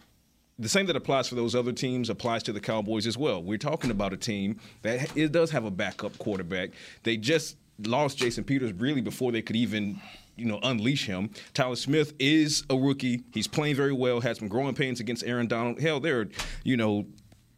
[0.60, 3.42] the same that applies for those other teams applies to the Cowboys as well.
[3.42, 6.72] We're talking about a team that it does have a backup quarterback.
[7.04, 10.00] They just lost Jason Peters really before they could even
[10.36, 11.30] you know unleash him.
[11.54, 13.24] Tyler Smith is a rookie.
[13.34, 14.19] He's playing very well.
[14.22, 15.80] Had some growing pains against Aaron Donald.
[15.80, 16.28] Hell, there are
[16.63, 17.06] you know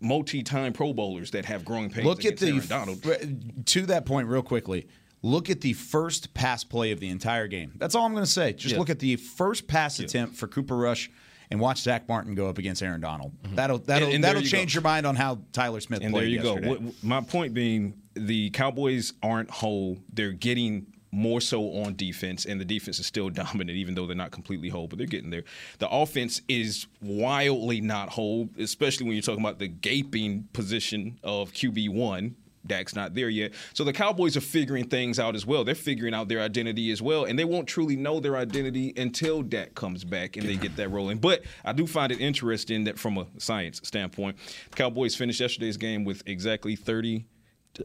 [0.01, 3.65] multi-time Pro Bowlers that have growing pains look at the Aaron Donald.
[3.67, 4.88] to that point real quickly.
[5.21, 7.71] Look at the first pass play of the entire game.
[7.77, 8.53] That's all I'm going to say.
[8.53, 8.79] Just Yeah.
[8.79, 11.09] look at the first pass attempt for Cooper Rush,
[11.49, 13.31] and watch Zach Martin go up against Aaron Donald.
[13.41, 13.55] Mm-hmm.
[13.55, 14.77] That'll that'll And- and that'll you change go.
[14.77, 16.85] your mind on how Tyler Smith And played there you yesterday.
[16.85, 16.93] go.
[17.01, 19.97] My point being, the Cowboys aren't whole.
[20.13, 24.15] They're getting more so on defense, and the defense is still dominant, even though they're
[24.15, 25.43] not completely whole, but they're getting there.
[25.79, 31.51] The offense is wildly not whole, especially when you're talking about the gaping position of
[31.51, 32.33] QB1.
[32.67, 33.53] Dak's not there yet.
[33.73, 35.63] So the Cowboys are figuring things out as well.
[35.63, 39.43] They're figuring out their identity as well, and they won't truly know their identity until
[39.43, 41.19] Dak comes back and they get that rolling.
[41.19, 44.37] But I do find it interesting that from a science standpoint,
[44.71, 47.25] the Cowboys finished yesterday's game with exactly 30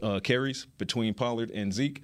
[0.01, 2.01] uh, carries between Pollard and Zeke.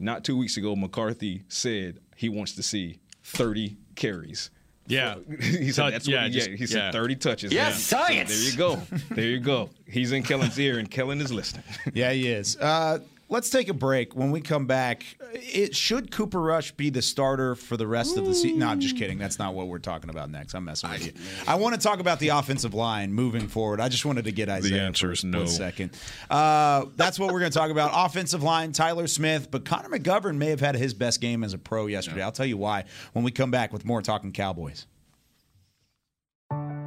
[0.00, 4.50] Not two weeks ago, McCarthy said he wants to see 30 carries.
[4.86, 6.90] yeah, he said Touch- that's yeah, what he, just- yeah, he said yeah.
[6.92, 7.52] 30 touches.
[7.52, 7.98] Yes, Yeah.
[7.98, 8.30] So science.
[8.30, 8.82] there you go.
[9.14, 9.70] There you go.
[9.86, 11.64] He's in Kellen's ear, and Kellen is listening.
[11.94, 12.56] Yeah, he is.
[12.56, 12.98] Uh,
[13.30, 14.14] let's take a break.
[14.14, 18.26] When we come back, it should Cooper Rush be the starter for the rest of
[18.26, 18.58] the season?
[18.58, 19.16] No, I'm just kidding.
[19.16, 20.52] That's not what we're talking about next.
[20.54, 21.12] I'm messing with you.
[21.48, 23.80] I want to talk about the offensive line moving forward.
[23.80, 25.46] I just wanted to get Isaiah The answer is no.
[25.46, 25.92] second.
[26.28, 27.92] Uh, that's what we're going to talk about.
[28.10, 31.58] Offensive line, Tyler Smith, but Connor McGovern may have had his best game as a
[31.58, 32.22] pro yesterday.
[32.22, 34.86] I'll tell you why when we come back with more talking Cowboys.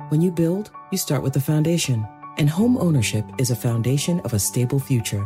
[0.10, 2.06] When you build, you start with the foundation.
[2.38, 5.26] And home ownership is a foundation of a stable future.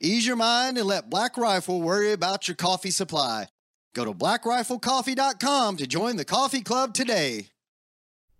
[0.00, 3.48] Ease your mind and let Black Rifle worry about your coffee supply.
[3.94, 7.48] Go to blackriflecoffee.com to join the coffee club today.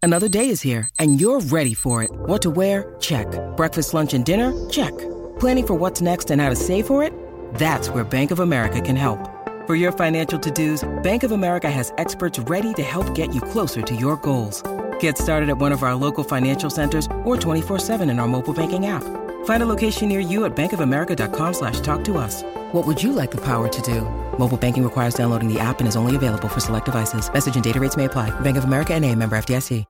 [0.01, 2.11] Another day is here, and you're ready for it.
[2.13, 2.95] What to wear?
[3.01, 3.27] Check.
[3.57, 4.53] Breakfast, lunch, and dinner?
[4.71, 4.97] Check.
[5.41, 7.13] Planning for what's next and how to save for it?
[7.55, 9.19] That's where Bank of America can help.
[9.67, 13.41] For your financial to dos, Bank of America has experts ready to help get you
[13.41, 14.63] closer to your goals.
[15.01, 18.87] Get started at one of our local financial centers or 24-7 in our mobile banking
[18.87, 19.03] app.
[19.49, 22.43] Find a location near you at bankofamerica.com slash talk to us.
[22.73, 24.03] What would you like the power to do?
[24.39, 27.33] Mobile banking requires downloading the app and is only available for select devices.
[27.33, 28.29] Message and data rates may apply.
[28.41, 29.87] Bank of America and a member FDIC.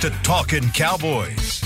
[0.00, 1.64] To Talking Cowboys.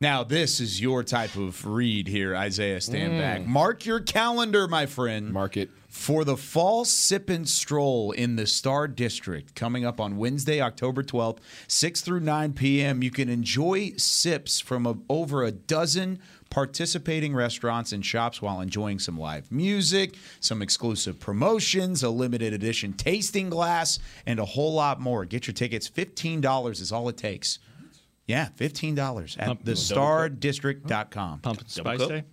[0.00, 2.80] Now, this is your type of read here, Isaiah.
[2.80, 3.20] Stand mm.
[3.20, 3.46] back.
[3.46, 5.32] Mark your calendar, my friend.
[5.32, 5.70] Mark it.
[6.00, 11.02] For the fall sip and stroll in the Star District coming up on Wednesday, October
[11.02, 17.34] 12th, 6 through 9 p.m., you can enjoy sips from a, over a dozen participating
[17.34, 23.50] restaurants and shops while enjoying some live music, some exclusive promotions, a limited edition tasting
[23.50, 25.26] glass, and a whole lot more.
[25.26, 25.90] Get your tickets.
[25.90, 27.58] $15 is all it takes.
[28.26, 31.40] Yeah, $15 at Pump- thestardistrict.com.
[31.40, 32.24] Pumpkin spice day.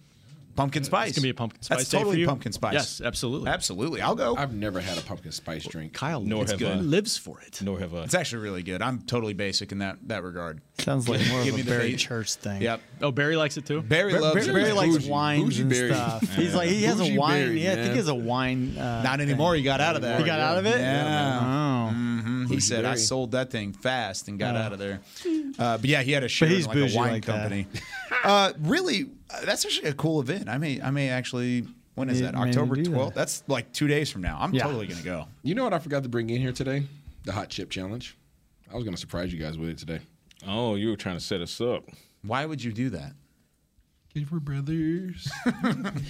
[0.57, 1.09] Pumpkin spice.
[1.11, 2.27] It's gonna be a pumpkin spice That's day totally for you?
[2.27, 2.73] pumpkin spice.
[2.73, 3.49] Yes, absolutely.
[3.49, 4.01] Absolutely.
[4.01, 4.35] I'll go.
[4.35, 5.93] I've never had a pumpkin spice drink.
[5.93, 6.77] Kyle, Nor it's have good.
[6.77, 6.81] I.
[6.81, 7.61] lives for it.
[7.61, 7.99] Nor have I.
[8.03, 8.81] It's actually really good.
[8.81, 10.59] I'm totally basic in that that regard.
[10.79, 11.97] Sounds like more Give of me a the Barry bait.
[11.97, 12.61] Church thing.
[12.61, 12.81] Yep.
[13.01, 13.81] Oh, Barry likes it too.
[13.81, 14.75] Barry Barry, loves Barry it.
[14.75, 15.93] likes Bougie- wines bougie and Barry.
[15.93, 16.21] stuff.
[16.35, 17.45] He's like he has Bougie a wine.
[17.45, 18.77] Barry, yeah, I think he has a wine.
[18.77, 19.29] Uh, Not thing.
[19.29, 19.55] anymore.
[19.55, 20.17] He got out of there.
[20.17, 20.79] He got out of it.
[20.79, 21.39] Yeah.
[21.91, 22.36] Oh.
[22.47, 24.59] He said, "I sold that thing fast and got Oh.
[24.59, 24.99] out of there."
[25.59, 27.67] Uh, but yeah, he had a share in like a wine like company.
[28.23, 30.49] uh, really, uh, that's actually a cool event.
[30.49, 31.65] I may, I may actually.
[31.95, 32.35] When is May- that?
[32.35, 32.89] October do that.
[32.91, 33.15] twelfth.
[33.15, 34.37] That's like two days from now.
[34.39, 34.63] I'm Yeah.
[34.63, 35.27] totally gonna go.
[35.41, 36.83] You know what I forgot to bring in here today?
[37.23, 38.15] The hot chip challenge.
[38.71, 39.99] I was going to surprise you guys with it today.
[40.45, 41.83] Oh, you were trying to set us up.
[42.21, 43.13] Why would you do that?
[44.19, 45.29] Because we're brothers.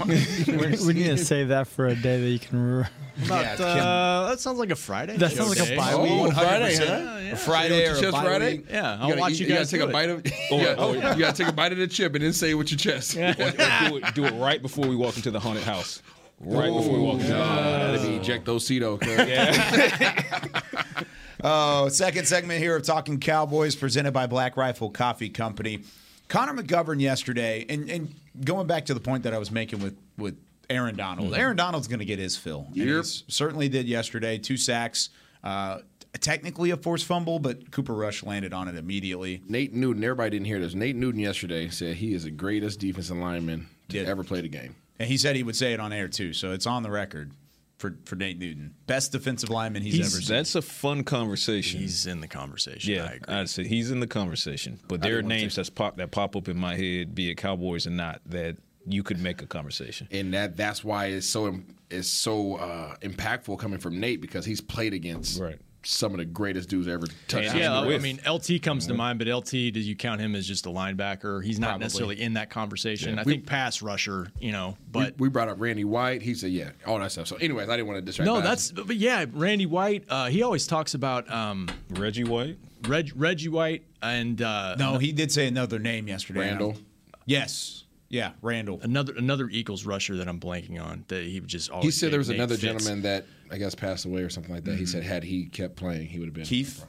[0.86, 2.78] we need to save that for a day that you can.
[2.80, 2.86] Re-
[3.26, 5.18] About, uh, that sounds like a Friday.
[5.18, 5.76] That sounds like a day.
[5.78, 6.34] bye Oh, week.
[6.34, 6.84] Friday, huh?
[6.86, 7.18] Yeah.
[7.32, 8.58] A Friday With or your a chest Friday?
[8.58, 8.66] week?
[8.70, 9.94] Yeah, I'll gotta watch eat- you gotta guys take do a it.
[9.94, 10.26] bite of.
[10.52, 12.72] you, gotta, you gotta take a bite of the chip and then say it with
[12.72, 13.18] your chest.
[13.18, 16.02] Or- or do, it, do it right before we walk into the haunted house.
[16.40, 18.02] Right before we walk into the haunted house.
[18.02, 19.00] That'd be Ejectocito.
[19.02, 20.64] cuz.
[21.44, 25.84] Oh, second segment here of Talking Cowboys presented by Black Rifle Coffee Company.
[26.28, 28.14] Connor McGovern yesterday, and, and
[28.44, 30.38] going back to the point that I was making with, with
[30.70, 31.34] Aaron Donald.
[31.34, 32.68] Aaron Donald's going to get his fill.
[32.74, 33.06] Yep.
[33.06, 34.38] certainly did yesterday.
[34.38, 35.10] Two sacks.
[35.44, 35.80] Uh,
[36.20, 39.42] technically a forced fumble, but Cooper Rush landed on it immediately.
[39.48, 40.04] Nate Newton.
[40.04, 40.74] Everybody didn't hear this.
[40.74, 44.10] Nate Newton yesterday said he is the greatest defensive lineman to Did.
[44.10, 44.76] ever play the game.
[45.00, 47.32] And he said he would say it on air too, so it's on the record
[47.78, 48.74] for, for Nate Newton.
[48.88, 50.36] Best defensive lineman he's, He's- ever seen.
[50.36, 51.80] that's a fun conversation.
[51.80, 52.94] He's in the conversation.
[52.94, 53.36] I yeah, agree.
[53.36, 54.80] I'd say he's in the conversation.
[54.88, 55.60] But there are names to.
[55.60, 59.04] that's pop that pop up in my head, be it Cowboys or not, that you
[59.04, 60.08] could make a conversation.
[60.12, 61.60] and that that's why it's so
[61.90, 65.60] it's so uh, impactful coming from Nate because he's played against Right.
[65.90, 67.50] Some of the greatest dudes ever touched.
[67.50, 68.02] And- Yeah, I with.
[68.04, 71.44] mean, LT comes to mind, but LT, do you count him as just a linebacker?
[71.44, 71.86] He's not Probably.
[71.86, 73.18] necessarily in that conversation.
[73.18, 76.22] I We- think pass rusher, you know, but we brought up Randy White.
[76.22, 78.26] He said, "Yeah, all that stuff." So, anyways, I didn't want to distract.
[78.28, 78.70] no, guys.
[78.72, 80.04] that's but yeah, Randy White.
[80.10, 82.58] Uh, he always talks about um, Reggie White.
[82.88, 86.42] Reg, Reggie White and uh, no, he did say another name yesterday.
[86.42, 86.78] Randall.
[87.26, 87.86] Yes.
[88.10, 88.80] Yeah, Randall.
[88.82, 92.12] Another another Eagles rusher that I'm blanking on that he would just always He said
[92.12, 92.64] there was make another fits.
[92.64, 94.76] gentleman that I guess passed away or something like that.
[94.76, 94.86] He mm-hmm.
[94.86, 96.86] said had he kept playing, he would have been Keith.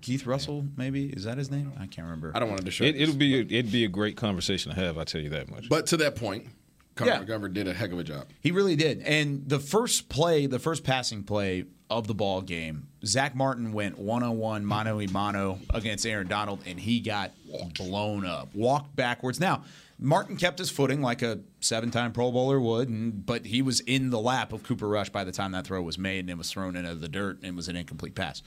[0.00, 1.72] Keith Russell, maybe is that his name?
[1.78, 2.32] I can't remember.
[2.34, 2.94] I don't want to disrupt.
[2.94, 4.96] It, it'll be a, it'd be a great conversation to have.
[4.96, 5.68] I tell you that much.
[5.68, 6.46] But to that point,
[6.94, 7.22] Connor Yeah.
[7.22, 8.26] McGovern did a heck of a job.
[8.40, 9.00] He really did.
[9.00, 13.98] And the first play, the first passing play of the ball game, Zach Martin went
[13.98, 17.32] one on one, mano a mano against Aaron Donald, and he got
[17.74, 19.40] blown up, walked backwards.
[19.40, 19.64] Now,
[20.00, 23.80] Martin kept his footing like a seven time Pro Bowler would, and, but he was
[23.80, 26.38] in the lap of Cooper Rush by the time that throw was made, and it
[26.38, 28.42] was thrown into the dirt, and it was an incomplete pass.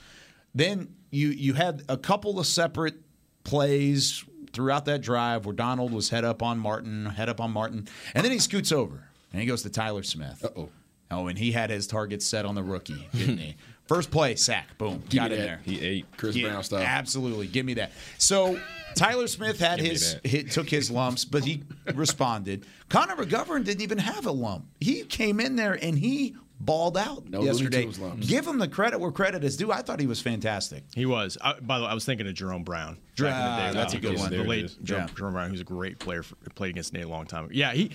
[0.54, 2.96] Then you you had a couple of separate
[3.44, 7.88] plays throughout that drive where Donald was head up on Martin, head up on Martin,
[8.14, 10.44] and then he scoots over and he goes to Tyler Smith.
[10.44, 10.68] Uh-oh.
[11.10, 13.56] Oh, and he had his target set on the rookie, didn't he?
[13.86, 15.44] First play, sack, boom, Give got in that.
[15.44, 15.60] there.
[15.64, 16.82] He ate Chris Yeah, Brown style.
[16.82, 17.92] Absolutely, give me that.
[18.16, 18.58] So
[18.94, 20.26] Tyler Smith had his that.
[20.26, 21.62] hit, took his lumps, but he
[21.94, 22.64] responded.
[22.88, 24.64] Connor McGovern didn't even have a lump.
[24.80, 27.86] He came in there and he balled out No yesterday.
[28.20, 29.70] Give him the credit where credit is due.
[29.70, 30.84] I thought he was fantastic.
[30.94, 31.36] He was.
[31.42, 32.96] I, by the way, I was thinking of Jerome Brown.
[33.16, 33.74] Dra- back in the ah, day.
[33.74, 34.30] that's a good one.
[34.30, 34.74] The late.
[34.82, 35.14] Jerome, Yeah.
[35.14, 37.44] Jerome Brown, who's a great player, for, played against Nate a long time.
[37.44, 37.52] ago.
[37.54, 37.90] Yeah, he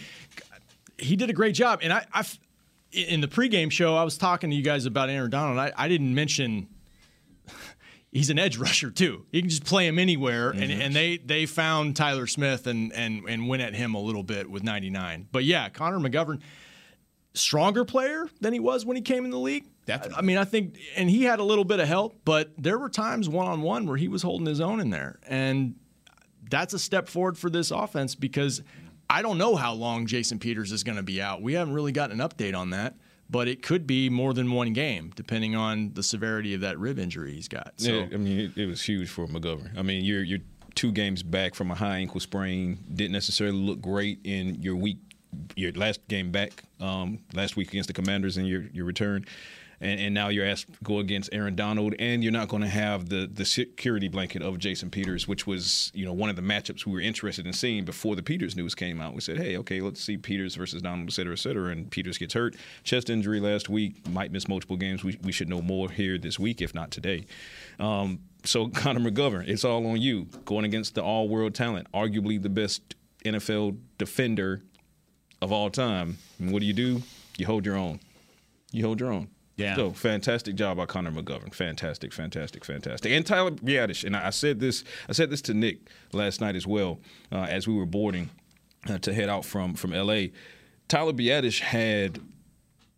[0.99, 1.80] he did a great job.
[1.82, 2.38] And I, I f-
[2.91, 5.60] in the pregame show, I was talking to you guys about Aaron Donald.
[5.60, 6.67] I, I didn't mention
[8.12, 9.25] he's an edge rusher too.
[9.32, 10.82] You can just play him anywhere, and, mm-hmm.
[10.82, 14.49] and they they found Tyler Smith and and and went at him a little bit
[14.49, 15.28] with 99.
[15.32, 16.41] But yeah, Connor McGovern,
[17.34, 19.65] stronger player than he was when he came in the league.
[19.86, 20.17] Definitely.
[20.17, 22.89] I mean, I think, and he had a little bit of help, but there were
[22.89, 25.75] times one on one where he was holding his own in there, and
[26.49, 28.62] that's a step forward for this offense because
[29.09, 31.41] I don't know how long Jason Peters is going to be out.
[31.41, 32.95] We haven't really gotten an update on that,
[33.29, 36.99] but it could be more than one game depending on the severity of that rib
[36.99, 37.73] injury he's got.
[37.77, 39.77] So Yeah, I mean, it, it was huge for McGovern.
[39.77, 40.39] I mean, you're you're
[40.75, 42.77] two games back from a high ankle sprain.
[42.93, 44.99] Didn't necessarily look great in your week,
[45.55, 49.25] your last game back, um, last week against the Commanders in your your return.
[49.81, 52.69] And, and now you're asked to go against Aaron Donald, and you're not going to
[52.69, 56.41] have the the security blanket of Jason Peters, which was you know one of the
[56.41, 59.13] matchups we were interested in seeing before the Peters news came out.
[59.13, 61.71] We said, hey, okay, let's see Peters versus Donald, et cetera, et cetera.
[61.71, 65.03] And Peters gets hurt, chest injury last week, might miss multiple games.
[65.03, 67.25] We, we should know more here this week, if not today.
[67.79, 72.49] Um, so Connor McGovern, it's all on you going against the all-world talent, arguably the
[72.49, 74.61] best NFL defender
[75.41, 76.17] of all time.
[76.39, 77.01] And what do you do?
[77.37, 77.99] You hold your own.
[78.71, 79.29] You hold your own.
[79.59, 79.75] Yeah.
[79.75, 81.53] So fantastic job by Connor McGovern.
[81.53, 83.11] Fantastic, fantastic, fantastic.
[83.11, 84.05] And Tyler Biadasz.
[84.05, 84.83] And I said this.
[85.09, 85.79] I said this to Nick
[86.13, 86.99] last night as well,
[87.31, 88.29] uh, as we were boarding
[88.89, 90.31] uh, to head out from from L.A.
[90.87, 92.19] Tyler Biadasz had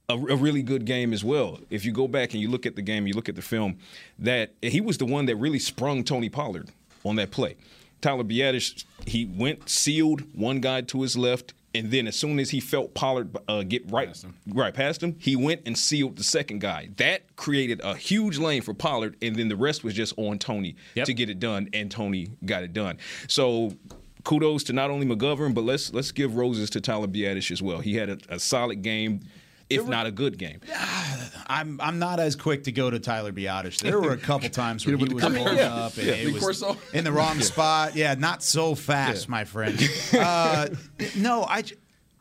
[0.07, 1.59] a, a really good game as well.
[1.69, 3.77] If you go back and you look at the game, you look at the film,
[4.19, 6.69] that he was the one that really sprung Tony Pollard
[7.03, 7.55] on that play.
[8.01, 12.49] Tyler Biadasz, he went sealed one guy to his left, and then as soon as
[12.49, 14.15] he felt Pollard uh, get right
[14.47, 16.89] right past him, he went and sealed the second guy.
[16.97, 20.75] That created a huge lane for Pollard, and then the rest was just on Tony
[20.95, 22.97] to get it done, and Tony got it done.
[23.27, 23.73] So
[24.23, 27.79] kudos to not only McGovern, but let's let's give roses to Tyler Biadasz as well.
[27.79, 29.21] He had a, a solid game,
[29.71, 30.59] if not a good game.
[31.47, 33.79] I'm I'm not as quick to go to Tyler Biadasz.
[33.79, 35.61] There were a couple times where him he was pulling corner.
[35.61, 37.95] up and Yeah, it was in the wrong spot.
[37.95, 39.77] Yeah, not so fast, my friend.
[40.13, 40.69] Uh,
[41.17, 41.63] no, I,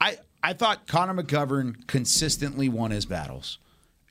[0.01, 3.59] I I thought Connor McGovern consistently won his battles.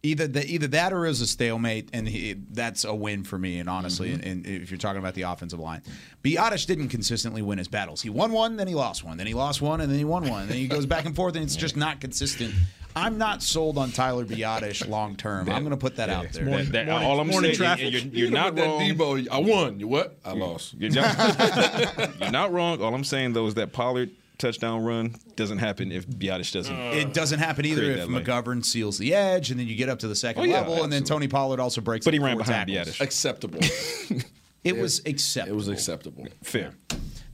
[0.02, 3.38] Either the, either that or it was a stalemate, and he, that's a win for
[3.38, 3.60] me.
[3.60, 4.28] And honestly, Mm-hmm.
[4.30, 5.82] and, and if you're talking about the offensive line,
[6.24, 8.02] Biadasz didn't consistently win his battles.
[8.02, 10.30] He won one, then he lost one, then he lost one, and then he won
[10.30, 10.48] one.
[10.48, 12.54] Then he goes back and forth, and it's just not consistent.
[12.96, 15.50] I'm not sold on Tyler Biadasz long term.
[15.50, 16.46] I'm going to put that out there.
[16.46, 17.92] That- that- morning- all I'm morning saying, traffic.
[17.92, 18.82] you're, you're Hit him not that wrong.
[18.82, 19.28] Debo.
[19.30, 19.80] I won.
[19.82, 20.18] You what?
[20.24, 20.76] I lost.
[20.76, 22.82] You're not, you're not wrong.
[22.82, 26.76] All I'm saying though is that Pollard touchdown run doesn't happen if Biadasz doesn't.
[26.76, 28.26] Uh, it doesn't happen either Create if that lane.
[28.26, 30.84] McGovern seals the edge, and then you get up to the second Oh, yeah, level,
[30.84, 31.28] and then absolutely.
[31.28, 32.06] Tony Pollard also breaks.
[32.06, 32.96] But he ran behind tackles.
[32.98, 33.02] Biadasz.
[33.02, 33.60] Acceptable.
[34.62, 35.54] It was acceptable.
[35.54, 36.28] It was acceptable.
[36.44, 36.74] Fair.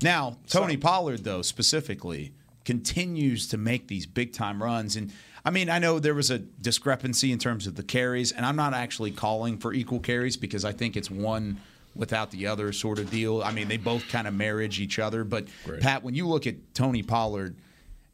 [0.03, 2.33] Now, Tony Pollard, though, specifically,
[2.65, 4.95] continues to make these big time runs.
[4.95, 5.11] And
[5.43, 8.55] I mean, I know there was a discrepancy in terms of the carries, and I'm
[8.55, 11.59] not actually calling for equal carries because I think it's one
[11.95, 13.41] without the other sort of deal.
[13.41, 15.23] I mean, they both kind of marriage each other.
[15.23, 15.47] But,
[15.79, 17.55] Pat, when you look at Tony Pollard,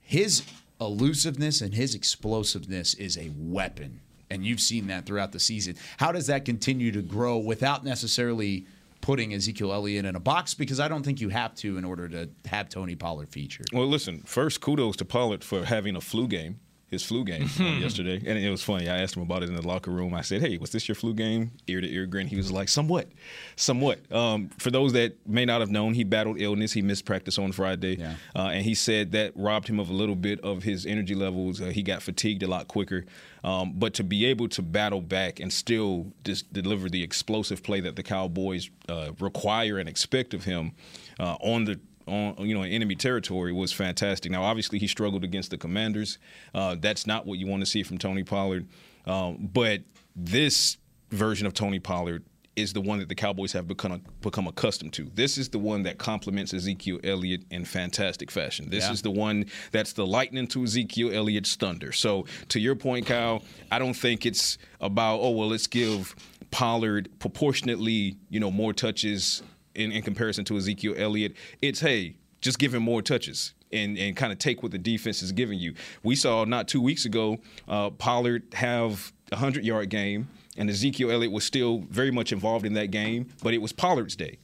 [0.01, 0.43] his
[0.79, 4.01] elusiveness and his explosiveness is a weapon.
[4.29, 5.75] And you've seen that throughout the season.
[5.97, 8.65] How does that continue to grow without necessarily
[9.01, 10.53] putting Ezekiel Elliott in a box?
[10.53, 13.67] Because I don't think you have to in order to have Tony Pollard featured.
[13.73, 14.21] Well, listen.
[14.25, 16.59] First, kudos to Pollard for having a flu game.
[16.91, 18.89] His flu game yesterday, and it was funny.
[18.89, 20.13] I asked him about it in the locker room.
[20.13, 22.27] I said, "Hey, was this your flu game?" Ear to ear grin.
[22.27, 23.07] He was like, "Somewhat,
[23.55, 26.73] somewhat." Um, for those that may not have known, he battled illness.
[26.73, 28.15] He missed practice on Friday, Yeah.
[28.35, 31.61] uh, and he said that robbed him of a little bit of his energy levels.
[31.61, 33.05] Uh, he got fatigued a lot quicker.
[33.43, 37.79] Um, but to be able to battle back and still just deliver the explosive play
[37.79, 40.73] that the Cowboys uh, require and expect of him
[41.19, 44.31] uh, on the on you know in enemy territory was fantastic.
[44.31, 46.17] Now, obviously, he struggled against the Commanders.
[46.53, 48.67] Uh, that's not what you want to see from Tony Pollard.
[49.05, 49.81] Um, but
[50.15, 50.77] this
[51.09, 52.23] version of Tony Pollard
[52.57, 55.09] is the one that the Cowboys have become become accustomed to.
[55.15, 58.69] This is the one that complements Ezekiel Elliott in fantastic fashion.
[58.69, 58.91] This Yeah.
[58.91, 61.93] is the one that's the lightning to Ezekiel Elliott's thunder.
[61.93, 63.41] So, to your point, Kyle,
[63.71, 66.13] I don't think it's about oh well, let's give
[66.51, 69.41] Pollard proportionately, you know, more touches
[69.75, 71.33] in, in comparison to Ezekiel Elliott.
[71.61, 73.53] It's hey, just give him more touches.
[73.73, 75.75] And, and kind of take what the defense is giving you.
[76.03, 77.37] We saw not two weeks ago
[77.69, 82.65] uh, Pollard have a hundred yard game, and Ezekiel Elliott was still very much involved
[82.65, 84.39] in that game, but it was Pollard's day.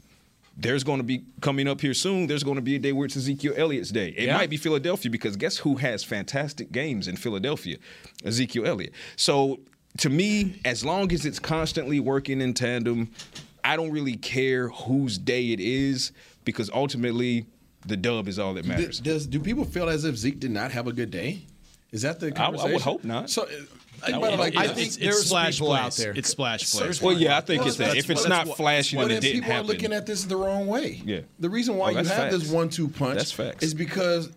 [0.56, 2.28] There's going to be coming up here soon.
[2.28, 4.14] There's going to be a day where it's Ezekiel Elliott's day.
[4.18, 4.38] It Yeah.
[4.38, 7.76] might be Philadelphia because guess who has fantastic games in Philadelphia?
[8.24, 8.94] Ezekiel Elliott.
[9.18, 9.60] So
[9.98, 13.12] to me, as long as it's constantly working in tandem,
[13.68, 16.12] I don't really care whose day it is
[16.46, 17.46] because ultimately
[17.86, 19.00] the dub is all that matters.
[19.00, 21.44] Does do people feel as if Zeke did not have a good day?
[21.92, 23.30] Is that the I- I would hope not.
[23.30, 23.48] So, uh,
[24.06, 24.76] I but would like, hope I not.
[24.76, 26.12] think It's, there's it's splash people out there.
[26.16, 27.02] It's splash plays.
[27.02, 27.88] Well, yeah, I think it's that.
[27.94, 29.66] that's If it's not that's what- flashy, then it didn't people happen.
[29.66, 31.02] are looking at this the wrong way.
[31.06, 31.22] Yeah.
[31.40, 32.38] The reason why Oh, you have facts.
[32.38, 33.64] this one-two punch That's facts.
[33.64, 34.30] is because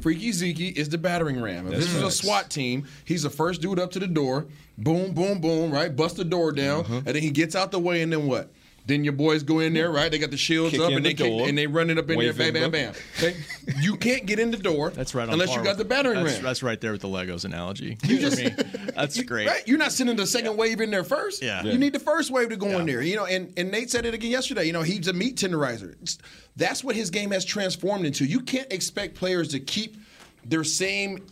[0.00, 1.66] Freaky Zeke is the battering ram.
[1.66, 2.10] If That's this is a.
[2.10, 4.46] SWAT team, he's the first dude up to the door.
[4.78, 5.70] Boom, boom, boom.
[5.72, 6.94] Right, bust the door down, Uh-huh.
[6.98, 8.50] and then he gets out the way, and then what?
[8.86, 9.94] Then your boys go in there, mm.
[9.94, 10.10] right?
[10.10, 11.48] They got the shields Kick up, and the they kick, door.
[11.48, 12.94] and they run it up in Wave there, bam, bam, bam.
[13.16, 13.36] Okay,
[13.80, 14.90] you can't get in the door.
[14.90, 15.26] That's right.
[15.26, 16.44] Unless you got the battering that's, ram.
[16.44, 17.96] That's right there with the Legos analogy.
[18.04, 18.50] You For just- me.
[18.94, 19.48] That's great.
[19.48, 19.66] Right?
[19.66, 21.42] You're not sending the second wave in there first.
[21.42, 21.62] Yeah.
[21.62, 23.00] You need the first wave to go in there.
[23.00, 24.64] You know, and, and Nate said it again yesterday.
[24.64, 25.92] You know, he's a meat tenderizer.
[25.92, 26.18] It's-
[26.56, 28.26] That's what his game has transformed into.
[28.26, 29.96] You can't expect players to keep
[30.44, 31.26] their same.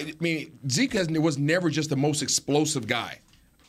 [0.00, 3.21] I mean, Zeke has, was never just the most explosive guy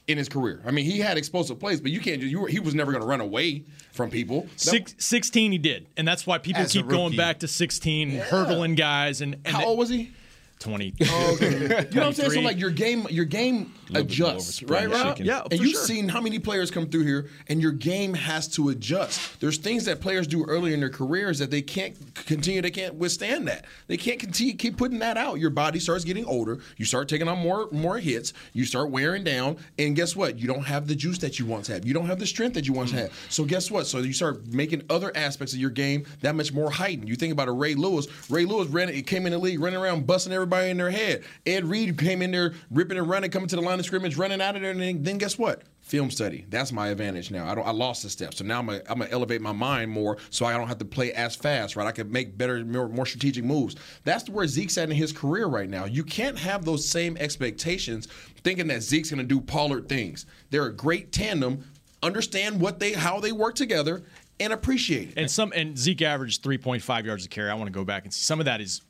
[0.08, 0.62] in his career.
[0.66, 2.20] I mean, he had explosive plays, but you can't.
[2.22, 4.48] just- You were, he was never going to run away from people.
[4.58, 5.88] Six, 16 he did.
[5.96, 9.22] And that's why people As keep going back to 16, hurdling guys.
[9.22, 10.12] And, and How old was he?
[10.60, 10.94] 20.
[11.02, 11.52] Oh, okay.
[11.60, 12.32] You know what I'm saying?
[12.32, 15.08] So like your game, your game little bit more of a adjusts, spring right, Rob?
[15.16, 15.26] chicken.
[15.26, 15.86] Yeah, And you've sure.
[15.86, 19.40] seen how many players come through here, and your game has to adjust.
[19.40, 22.62] There's things that players do early in their careers that they can't continue.
[22.62, 23.66] They can't withstand that.
[23.88, 25.40] They can't continue keep putting that out.
[25.40, 26.60] Your body starts getting older.
[26.78, 28.34] You start taking on more more hits.
[28.54, 30.40] You start wearing down, and guess what?
[30.40, 31.86] You don't have the juice that you once had.
[31.86, 33.12] You don't have the strength that you once had.
[33.30, 33.88] So guess what?
[33.88, 37.10] So you start making other aspects of your game that much more heightened.
[37.10, 38.08] You think about a Ray Lewis.
[38.30, 41.24] Ray Lewis ran, he came in the league running around busting everybody in their head.
[41.46, 44.42] Ed Reed came in there ripping and running, coming to the line of scrimmage, running
[44.42, 45.64] out of there, and then, guess what?
[45.82, 46.46] Film study.
[46.50, 47.50] That's my advantage now.
[47.50, 47.68] I don't.
[47.68, 50.46] I lost a step, so now I'm gonna, I'm gonna elevate my mind more, so
[50.46, 51.76] I don't have to play as fast.
[51.76, 51.86] Right?
[51.86, 53.76] I can make better, more, more strategic moves.
[54.04, 55.86] That's where Zeke's at in his career right now.
[55.86, 58.08] You can't have those same expectations,
[58.44, 60.26] thinking that Zeke's gonna do Pollard things.
[60.50, 61.66] They're a great tandem.
[62.02, 64.04] Understand what they, how they work together,
[64.40, 65.14] and appreciate it.
[65.18, 67.50] And some and Zeke averaged 3.5 yards a carry.
[67.50, 68.82] I want to go back and see some of that is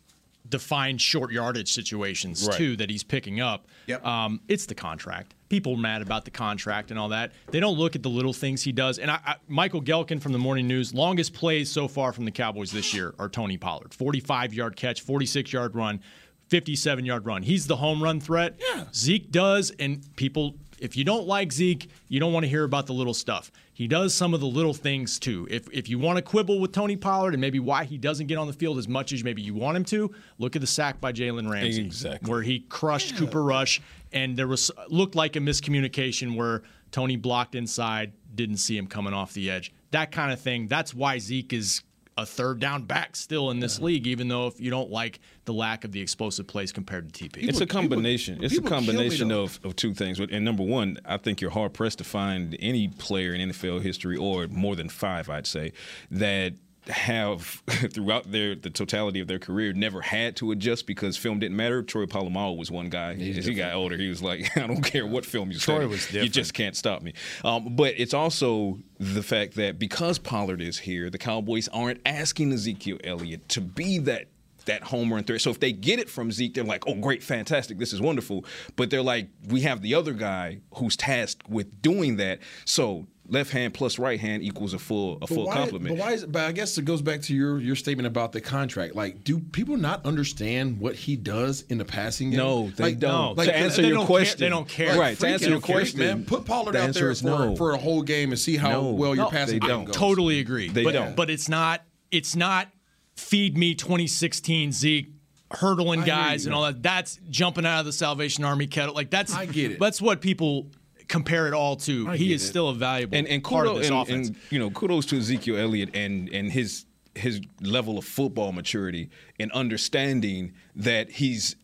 [0.50, 2.58] defined short yardage situations Right.
[2.58, 3.68] too that he's picking up.
[3.88, 4.06] Yep.
[4.06, 5.36] Um, it's the contract.
[5.50, 7.32] People are mad about the contract and all that.
[7.52, 8.98] They don't look at the little things he does.
[9.00, 12.32] And I, I, Michael Gehlken from the Morning News, longest plays so far from the
[12.32, 13.94] Cowboys this year are Tony Pollard.
[13.94, 16.02] 45 yard catch, 46 yard run,
[16.50, 17.44] 57 yard run.
[17.44, 18.60] He's the home run threat.
[18.60, 18.86] Yeah.
[18.94, 22.88] Zeke does, and people, if you don't like Zeke, you don't want to hear about
[22.88, 23.52] the little stuff.
[23.74, 25.48] He does some of the little things too.
[25.50, 28.38] If if you want to quibble with Tony Pollard and maybe why he doesn't get
[28.38, 31.00] on the field as much as maybe you want him to, look at the sack
[31.00, 32.30] by Jalen Ramsey, Exactly.
[32.30, 33.82] where he crushed Cooper Rush,
[34.12, 39.14] and there was looked like a miscommunication where Tony blocked inside, didn't see him coming
[39.14, 39.72] off the edge.
[39.92, 40.68] That kind of thing.
[40.68, 41.82] That's why Zeke is
[42.18, 45.54] a third down back still in this league, even though if you don't like the
[45.54, 47.48] lack of the explosive plays compared to TP.
[47.48, 48.44] It's a combination.
[48.44, 50.20] it's a people kill me, combination of, of two things.
[50.20, 54.18] And number one, I think you're hard pressed to find any player in NFL history,
[54.18, 55.74] or more than five, I'd say,
[56.12, 56.54] that
[56.88, 61.56] have throughout their the totality of their career never had to adjust because film didn't
[61.56, 61.82] matter.
[61.82, 63.14] Troy Polamalu was one guy.
[63.14, 65.88] As he got older, he was like, I don't care what film you Troy study,
[65.88, 67.14] was you just can't stop me.
[67.44, 72.52] Um, but it's also the fact that because Pollard is here, the Cowboys aren't asking
[72.52, 74.28] Ezekiel Elliott to be that
[74.66, 75.42] that home run threat.
[75.42, 78.46] So if they get it from Zeke, they're like, oh, great, fantastic, this is wonderful.
[78.76, 82.40] But they're like, we have the other guy who's tasked with doing that.
[82.66, 85.98] So left hand plus right hand equals a full a But full why, complement.
[85.98, 86.26] But why is?
[86.26, 88.96] But I guess it goes back to your your statement about the contract.
[88.96, 92.38] Like, do people not understand what he does in the passing game?
[92.40, 93.38] No, they like, don't.
[93.38, 95.00] Like, to answer they your don't question, care- they don't care.
[95.00, 95.18] Right.
[95.18, 96.26] To freaking answer your who cares, question, man.
[96.26, 97.56] Put Pollard the out there for, no.
[97.56, 98.92] for a whole game and see how No.
[98.92, 99.86] well your No, passing they game don't.
[99.86, 99.96] goes.
[99.96, 100.68] Totally agree.
[100.70, 101.16] They but, don't.
[101.16, 101.82] But it's not.
[102.12, 102.68] It's not.
[103.16, 105.12] Feed me 2016 Zeke
[105.52, 106.82] hurdling I guys and all that.
[106.82, 108.96] That's jumping out of the Salvation Army kettle.
[108.96, 109.34] Like that's.
[109.34, 109.80] I get it.
[109.80, 110.72] That's what people
[111.08, 112.10] compare it all to.
[112.10, 112.48] I he is it.
[112.48, 114.28] still a valuable and and part of this and, offense.
[114.30, 116.86] and you know kudos to Ezekiel Elliott and and his
[117.16, 119.10] his level of football maturity
[119.40, 121.56] and understanding that he's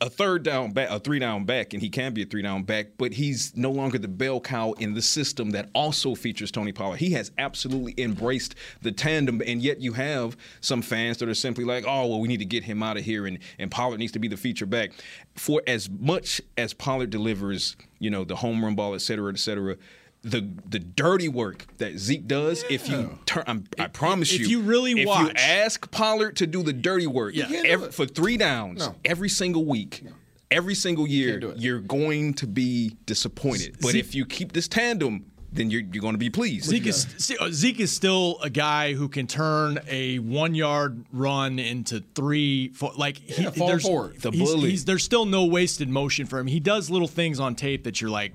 [0.00, 2.62] a third down back, a three down back, and he can be a three down
[2.62, 6.72] back, but he's no longer the bell cow in the system that also features Tony
[6.72, 6.96] Pollard.
[6.98, 11.64] He has absolutely embraced the tandem, and yet you have some fans that are simply
[11.64, 14.12] like, oh, well, we need to get him out of here, and, and Pollard needs
[14.12, 14.92] to be the feature back.
[15.34, 19.38] For as much as Pollard delivers, you know, the home run ball, et cetera, et
[19.38, 19.76] cetera,
[20.22, 24.44] the the dirty work that Zeke does, if you turn, I'm, I promise if you,
[24.44, 25.22] if you really watch.
[25.22, 27.50] if you ask Pollard to do the dirty work Yeah.
[27.64, 28.94] every, for three downs No.
[29.04, 30.04] every single week,
[30.50, 33.76] every single year, you're going to be disappointed.
[33.80, 36.66] But Zeke- if you keep this tandem, then you're you're going to be pleased.
[36.66, 41.04] Zeke is see, uh, Zeke is still a guy who can turn a one yard
[41.12, 42.68] run into three.
[42.68, 44.20] Four, like he, Yeah, fall there's, forward.
[44.20, 44.68] The he's- bully.
[44.70, 46.46] he's- there's still no wasted motion for him.
[46.46, 48.32] He does little things on tape that you're like,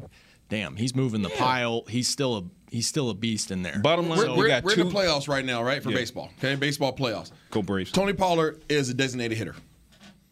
[0.49, 1.83] damn, he's moving the pile.
[1.89, 3.79] He's still a he's still a beast in there.
[3.79, 4.81] Bottom line, We're, we we're, got we're two.
[4.81, 5.81] in the playoffs right now, right?
[5.81, 5.97] For Yeah.
[5.97, 6.29] baseball.
[6.39, 7.31] Okay, baseball playoffs.
[7.51, 7.91] Go Braves.
[7.91, 9.55] Tony Pollard is a designated hitter.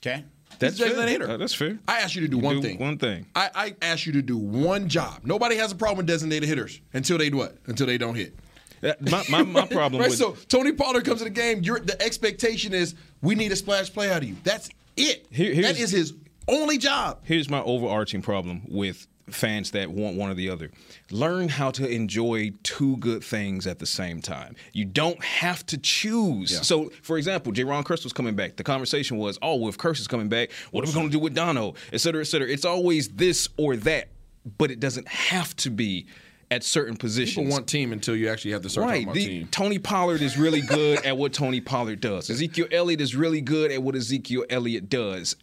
[0.05, 0.23] Okay.
[0.59, 0.93] That's He's a fair.
[0.93, 1.33] designated hitter.
[1.33, 1.79] Uh, that's fair.
[1.87, 2.77] I asked you to do one thing.
[2.79, 3.25] One thing.
[3.35, 5.21] I, I asked you to do one job.
[5.25, 7.57] Nobody has a problem with designated hitters until they do what?
[7.65, 8.37] Until they don't hit.
[8.81, 10.09] That- my, my, my problem right.
[10.09, 11.61] with So Tony Pollard comes to the game.
[11.63, 14.35] You're, the expectation is we need a splash play out of you.
[14.43, 15.25] That's it.
[15.29, 16.13] Here- that is his
[16.47, 17.19] only job.
[17.23, 20.69] here's my overarching problem with fans that want one or the other.
[21.11, 24.55] Learn how to enjoy two good things at the same time.
[24.73, 26.65] You don't have to choose.
[26.65, 28.55] So, for example, Jayron Kearse was coming back.
[28.55, 31.11] The conversation was, oh, well, if Kearse is coming back, what are we going to
[31.11, 32.47] do with Dono, et cetera, et cetera.
[32.47, 34.09] It's always this or that,
[34.57, 36.05] but it doesn't have to be
[36.51, 37.35] at certain positions.
[37.37, 39.11] People want team until you actually have to start Right.
[39.11, 39.47] The- team.
[39.49, 42.29] Tony Pollard is really good at what Tony Pollard does.
[42.29, 45.35] Ezekiel Elliott is really good at what Ezekiel Elliott does.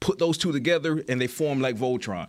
[0.00, 2.26] Put those two together and they form like Voltron.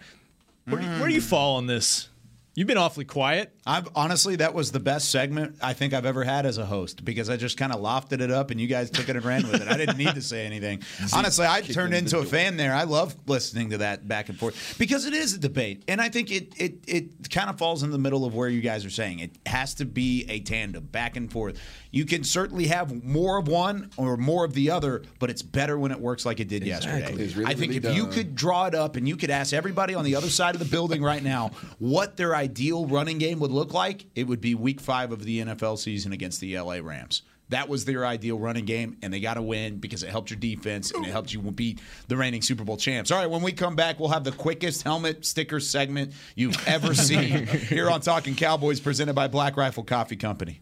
[0.66, 1.30] Where, do you, where do you mm.
[1.30, 2.09] fall on this?
[2.55, 3.55] You've been awfully quiet.
[3.66, 7.05] I've honestly that was the best segment I think I've ever had as a host
[7.05, 9.43] because I just kind of lofted it up and you guys took it and ran
[9.43, 9.68] with it.
[9.68, 10.82] I didn't need to say anything.
[11.14, 12.74] Honestly, I turned into a fan there.
[12.74, 16.09] I love listening to that back and forth because it is a debate, and I
[16.09, 18.89] think it it it kind of falls in the middle of where you guys are
[18.89, 19.20] saying.
[19.20, 21.59] It has to be a tandem back and forth.
[21.91, 25.78] You can certainly have more of one or more of the other, but it's better
[25.78, 27.14] when it works like it did yesterday.
[27.14, 29.93] Really, I think really if you could draw it up and you could ask everybody
[29.93, 33.50] on the other side of the building right now what their ideal running game would
[33.51, 37.23] look like, it would be week five of the NFL season against the LA Rams.
[37.49, 40.39] That was their ideal running game, and they got to win because it helped your
[40.39, 43.11] defense and it helped you beat the reigning Super Bowl champs.
[43.11, 46.93] All right, when we come back, we'll have the quickest helmet sticker segment you've ever
[46.95, 50.61] seen here on Talking Cowboys, presented by Black Rifle Coffee Company.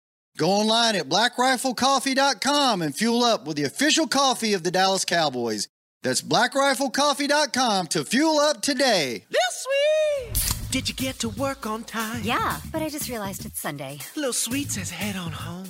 [0.41, 5.67] Go online at blackriflecoffee.com and fuel up with the official coffee of the Dallas Cowboys.
[6.01, 9.23] That's blackriflecoffee.com to fuel up today.
[9.29, 10.71] Lil Sweet!
[10.71, 12.21] Did you get to work on time?
[12.23, 13.99] Yeah, but I just realized it's Sunday.
[14.15, 15.67] Lil Sweet says head on home.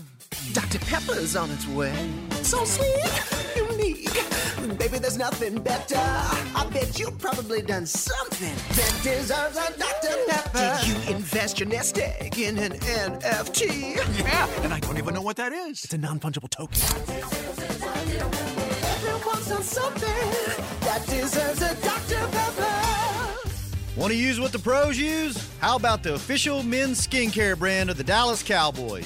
[0.54, 0.80] Dr.
[0.80, 1.94] Pepper is on its way.
[2.42, 4.78] So sweet, unique.
[4.78, 5.96] Baby, there's nothing better.
[5.98, 10.16] I bet you've probably done something that deserves a Dr.
[10.28, 10.80] Pepper.
[10.82, 13.96] Did you invest your nest egg in an NFT?
[14.20, 15.84] Yeah, and I don't even know what that is.
[15.84, 16.82] It's a non fungible token.
[18.84, 20.10] Everyone's done something
[20.82, 22.28] that deserves a Dr.
[22.32, 23.02] Pepper.
[23.98, 25.50] Want to use what the pros use?
[25.60, 29.06] How about the official men's skincare brand of the Dallas Cowboys?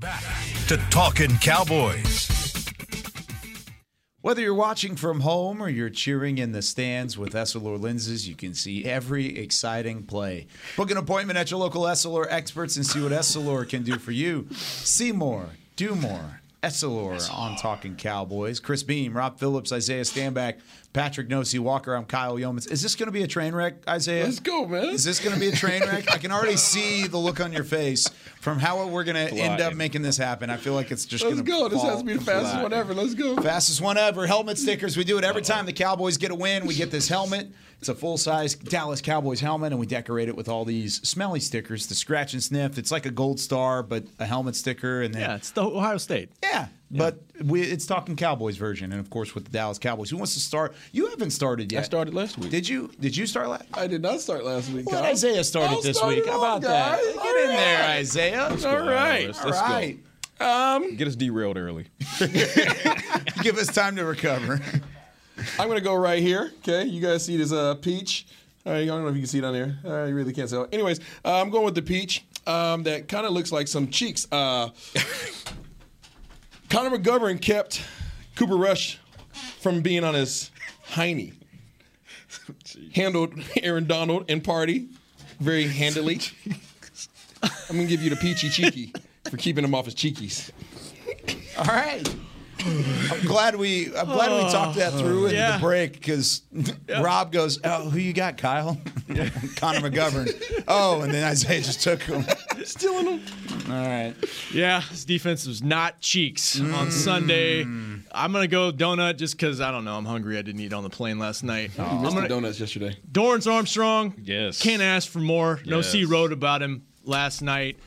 [0.00, 0.22] Back
[0.68, 2.28] to Talking Cowboys.
[4.20, 8.36] Whether you're watching from home or you're cheering in the stands with Essilor lenses, you
[8.36, 10.46] can see every exciting play.
[10.76, 14.12] Book an appointment at your local Essilor experts and see what Essilor can do for
[14.12, 14.46] you.
[14.52, 16.42] See more, do more.
[16.62, 18.60] Essilor on Talking Cowboys.
[18.60, 20.60] Chris Beam, Rob Phillips, Isaiah Stanback,
[20.98, 21.94] Patrick Nosey Walker.
[21.94, 22.68] I'm Kyle Youmans.
[22.72, 24.24] Is this going to be a train wreck, Isaiah?
[24.24, 24.86] Let's go, man.
[24.86, 26.10] Is this going to be a train wreck?
[26.10, 28.08] I can already see the look on your face
[28.40, 30.50] from how we're going to end up making this happen.
[30.50, 31.52] I feel like it's just gonna be.
[31.52, 31.68] Let's go.
[31.68, 32.62] This has to be the fastest flat.
[32.64, 32.94] one ever.
[32.94, 33.36] Let's go.
[33.36, 34.26] Fastest one ever.
[34.26, 34.96] Helmet stickers.
[34.96, 36.66] We do it every time the Cowboys get a win.
[36.66, 37.46] We get this helmet.
[37.78, 41.38] It's a full size Dallas Cowboys helmet, and we decorate it with all these smelly
[41.38, 42.76] stickers the scratch and sniff.
[42.76, 45.02] It's like a gold star, but a helmet sticker.
[45.02, 46.30] And then, Yeah, it's the Ohio State.
[46.42, 50.10] yeah, but we, it's talking Cowboys version, and of course with the Dallas Cowboys.
[50.10, 50.74] Who wants to start?
[50.92, 51.80] You haven't started yet.
[51.80, 52.50] I started last week.
[52.50, 52.90] Did you?
[52.98, 53.64] Did you start last?
[53.74, 54.86] I did not start last week.
[54.86, 55.12] Let Kyle.
[55.12, 56.26] Isaiah started this week.
[56.26, 56.98] How about off, that?
[56.98, 57.14] guys.
[57.14, 57.96] Get All in there, right.
[57.96, 58.48] Isaiah.
[58.48, 59.26] All right.
[59.26, 59.98] Let's, All let's right.
[60.40, 60.96] Um.
[60.96, 61.86] Get us derailed early.
[63.42, 64.60] Give us time to recover.
[65.58, 66.52] I'm gonna go right here.
[66.58, 68.26] Okay, you guys see this uh, peach?
[68.66, 69.78] All right, I don't know if you can see it on there.
[69.84, 70.68] Uh, you really can't tell.
[70.72, 72.24] Anyways, uh, I'm going with the peach.
[72.46, 74.26] Um, that kind of looks like some cheeks.
[74.32, 74.70] Uh,
[76.70, 77.82] Connor McGovern kept
[78.36, 78.98] Cooper Rush
[79.60, 80.50] from being on his
[80.90, 81.34] hiney.
[82.94, 84.88] Handled Aaron Donald and Party
[85.40, 86.20] very handily.
[87.42, 88.92] I'm gonna give you the peachy cheeky
[89.30, 90.50] for keeping him off his cheekies.
[91.58, 92.06] All right.
[92.66, 95.52] I'm glad we I'm glad we talked that through in Yeah.
[95.56, 96.42] the break because
[97.00, 98.76] Rob goes, "Oh, who you got, Kyle?"
[99.56, 100.64] Connor McGovern.
[100.66, 102.24] Oh, and then Isaiah just took him.
[102.64, 103.22] Stealing him.
[103.68, 104.14] All right.
[104.52, 107.62] Yeah, his defense was not cheeks on Sunday.
[107.62, 109.96] I'm gonna go donut just because I don't know.
[109.96, 110.38] I'm hungry.
[110.38, 111.72] I didn't eat on the plane last night.
[111.76, 112.96] You I'm missed gonna, the donuts yesterday.
[113.12, 114.14] Dorance Armstrong.
[114.22, 114.62] Yes.
[114.62, 115.60] Can't ask for more.
[115.66, 117.78] No C wrote about him last night.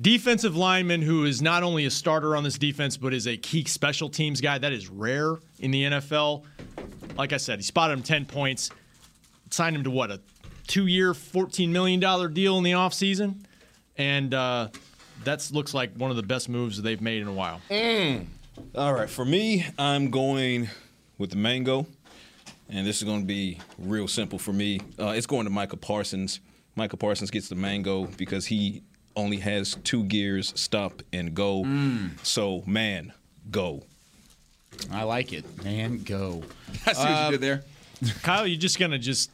[0.00, 3.64] Defensive lineman who is not only a starter on this defense, but is a key
[3.64, 4.56] special teams guy.
[4.58, 6.44] That is rare in the NFL.
[7.16, 8.70] Like I said, he spotted him 10 points,
[9.50, 10.20] signed him to what, a
[10.66, 12.00] two year, $14 million
[12.32, 13.44] deal in the offseason?
[13.98, 14.68] And uh,
[15.24, 17.60] that looks like one of the best moves they've made in a while.
[18.74, 20.68] All right, for me, I'm going
[21.18, 21.86] with the mango,
[22.68, 24.80] and this is going to be real simple for me.
[24.98, 26.40] Uh, it's going to Micah Parsons.
[26.76, 28.82] Micah Parsons gets the mango because he
[29.16, 31.64] only has two gears: stop and go.
[32.22, 33.12] So, man,
[33.50, 33.82] go.
[34.90, 36.02] I like it, man.
[36.02, 36.42] Go.
[36.86, 37.62] I see what you did there.
[38.22, 39.30] Kyle, you're just going to just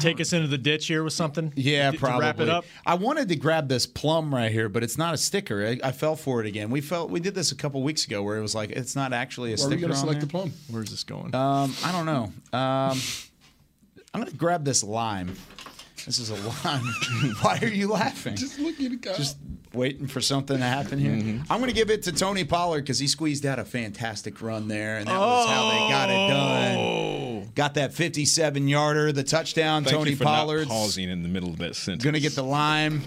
[0.00, 1.52] take us into the ditch here with something?
[1.56, 2.20] Yeah, to, probably.
[2.20, 2.64] To wrap it up?
[2.86, 5.66] I wanted to grab this plum right here, but it's not a sticker.
[5.66, 6.70] I, I fell for it again.
[6.70, 9.12] We felt we did this a couple weeks ago where it was like it's not
[9.12, 9.80] actually a Where are we sticker.
[9.82, 10.26] gonna on select there.
[10.26, 10.52] the plum?
[10.70, 11.34] Where's this going?
[11.34, 12.32] Um, I don't know.
[12.58, 12.98] Um,
[14.12, 15.34] I'm gonna grab this lime.
[16.06, 17.34] This is a lime.
[17.40, 18.36] Why are you laughing?
[18.36, 19.16] Just looking at.
[19.16, 19.36] Just
[19.72, 21.12] waiting for something to happen here.
[21.12, 21.52] Mm-hmm.
[21.52, 24.68] I'm going to give it to Tony Pollard because he squeezed out a fantastic run
[24.68, 26.76] there, and that was how they got it done.
[26.76, 27.48] Oh!
[27.54, 29.84] Got that 57 yarder, the touchdown.
[29.84, 32.02] Thank Tony Pollard not pausing in the middle of that sentence.
[32.02, 33.02] going to get the lime.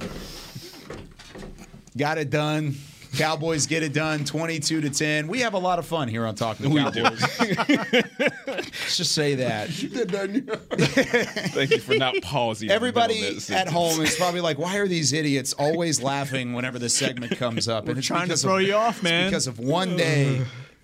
[1.98, 2.76] Got it done.
[3.18, 5.28] Cowboys get it done, 22 to 10.
[5.28, 7.22] We have a lot of fun here on Talking We Cowboys.
[8.48, 9.82] Let's just say that.
[9.82, 10.50] You did that, didn't?
[11.54, 12.70] Thank you for not pausing.
[12.70, 16.02] in the middle of Everybody at home is probably like, "Why are these idiots always
[16.02, 19.04] laughing whenever this segment comes up?" And it's trying to throw of, you off, it's
[19.04, 19.30] man.
[19.30, 20.42] because of one day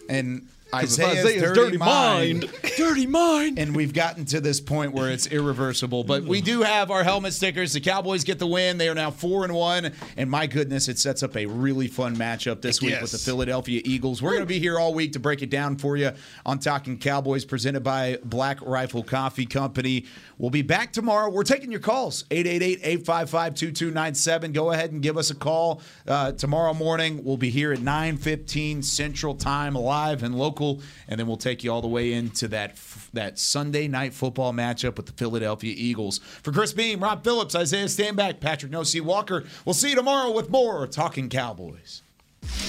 [0.08, 2.42] and Because of Isaiah's, Isaiah's dirty, dirty mind.
[2.42, 2.54] mind.
[2.78, 3.60] Dirty mind.
[3.60, 6.06] And we've gotten to this point where it's irreversible.
[6.06, 7.74] But we do have our helmet stickers.
[7.74, 8.78] The Cowboys get the win.
[8.78, 9.92] They are now four and one.
[10.16, 13.82] And my goodness, it sets up a really fun matchup this week with the Philadelphia
[13.84, 14.22] Eagles.
[14.22, 16.12] We're going to be here all week to break it down for you
[16.46, 20.06] on Talking Cowboys, presented by Black Rifle Coffee Company.
[20.38, 21.30] We'll be back tomorrow.
[21.30, 24.54] We're taking your calls 888 855 2297.
[24.54, 27.26] Go ahead and give us a call uh, tomorrow morning.
[27.26, 30.59] We'll be here at 9 15 Central Time, live and local.
[30.60, 32.78] Local, and then we'll take you all the way into that
[33.14, 36.20] that Sunday night football matchup with the Philadelphia Eagles.
[36.20, 39.46] For Chris Beam, Rob Phillips, Isaiah Stanback, Patrick No C Walker.
[39.66, 42.02] We'll see you tomorrow with more Talking Cowboys.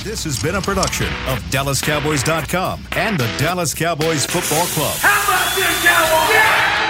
[0.02, 4.96] This has been a production of DallasCowboys.com and the Dallas Cowboys Football Club.
[4.98, 6.34] How about this, Cowboys?
[6.34, 6.89] Yeah!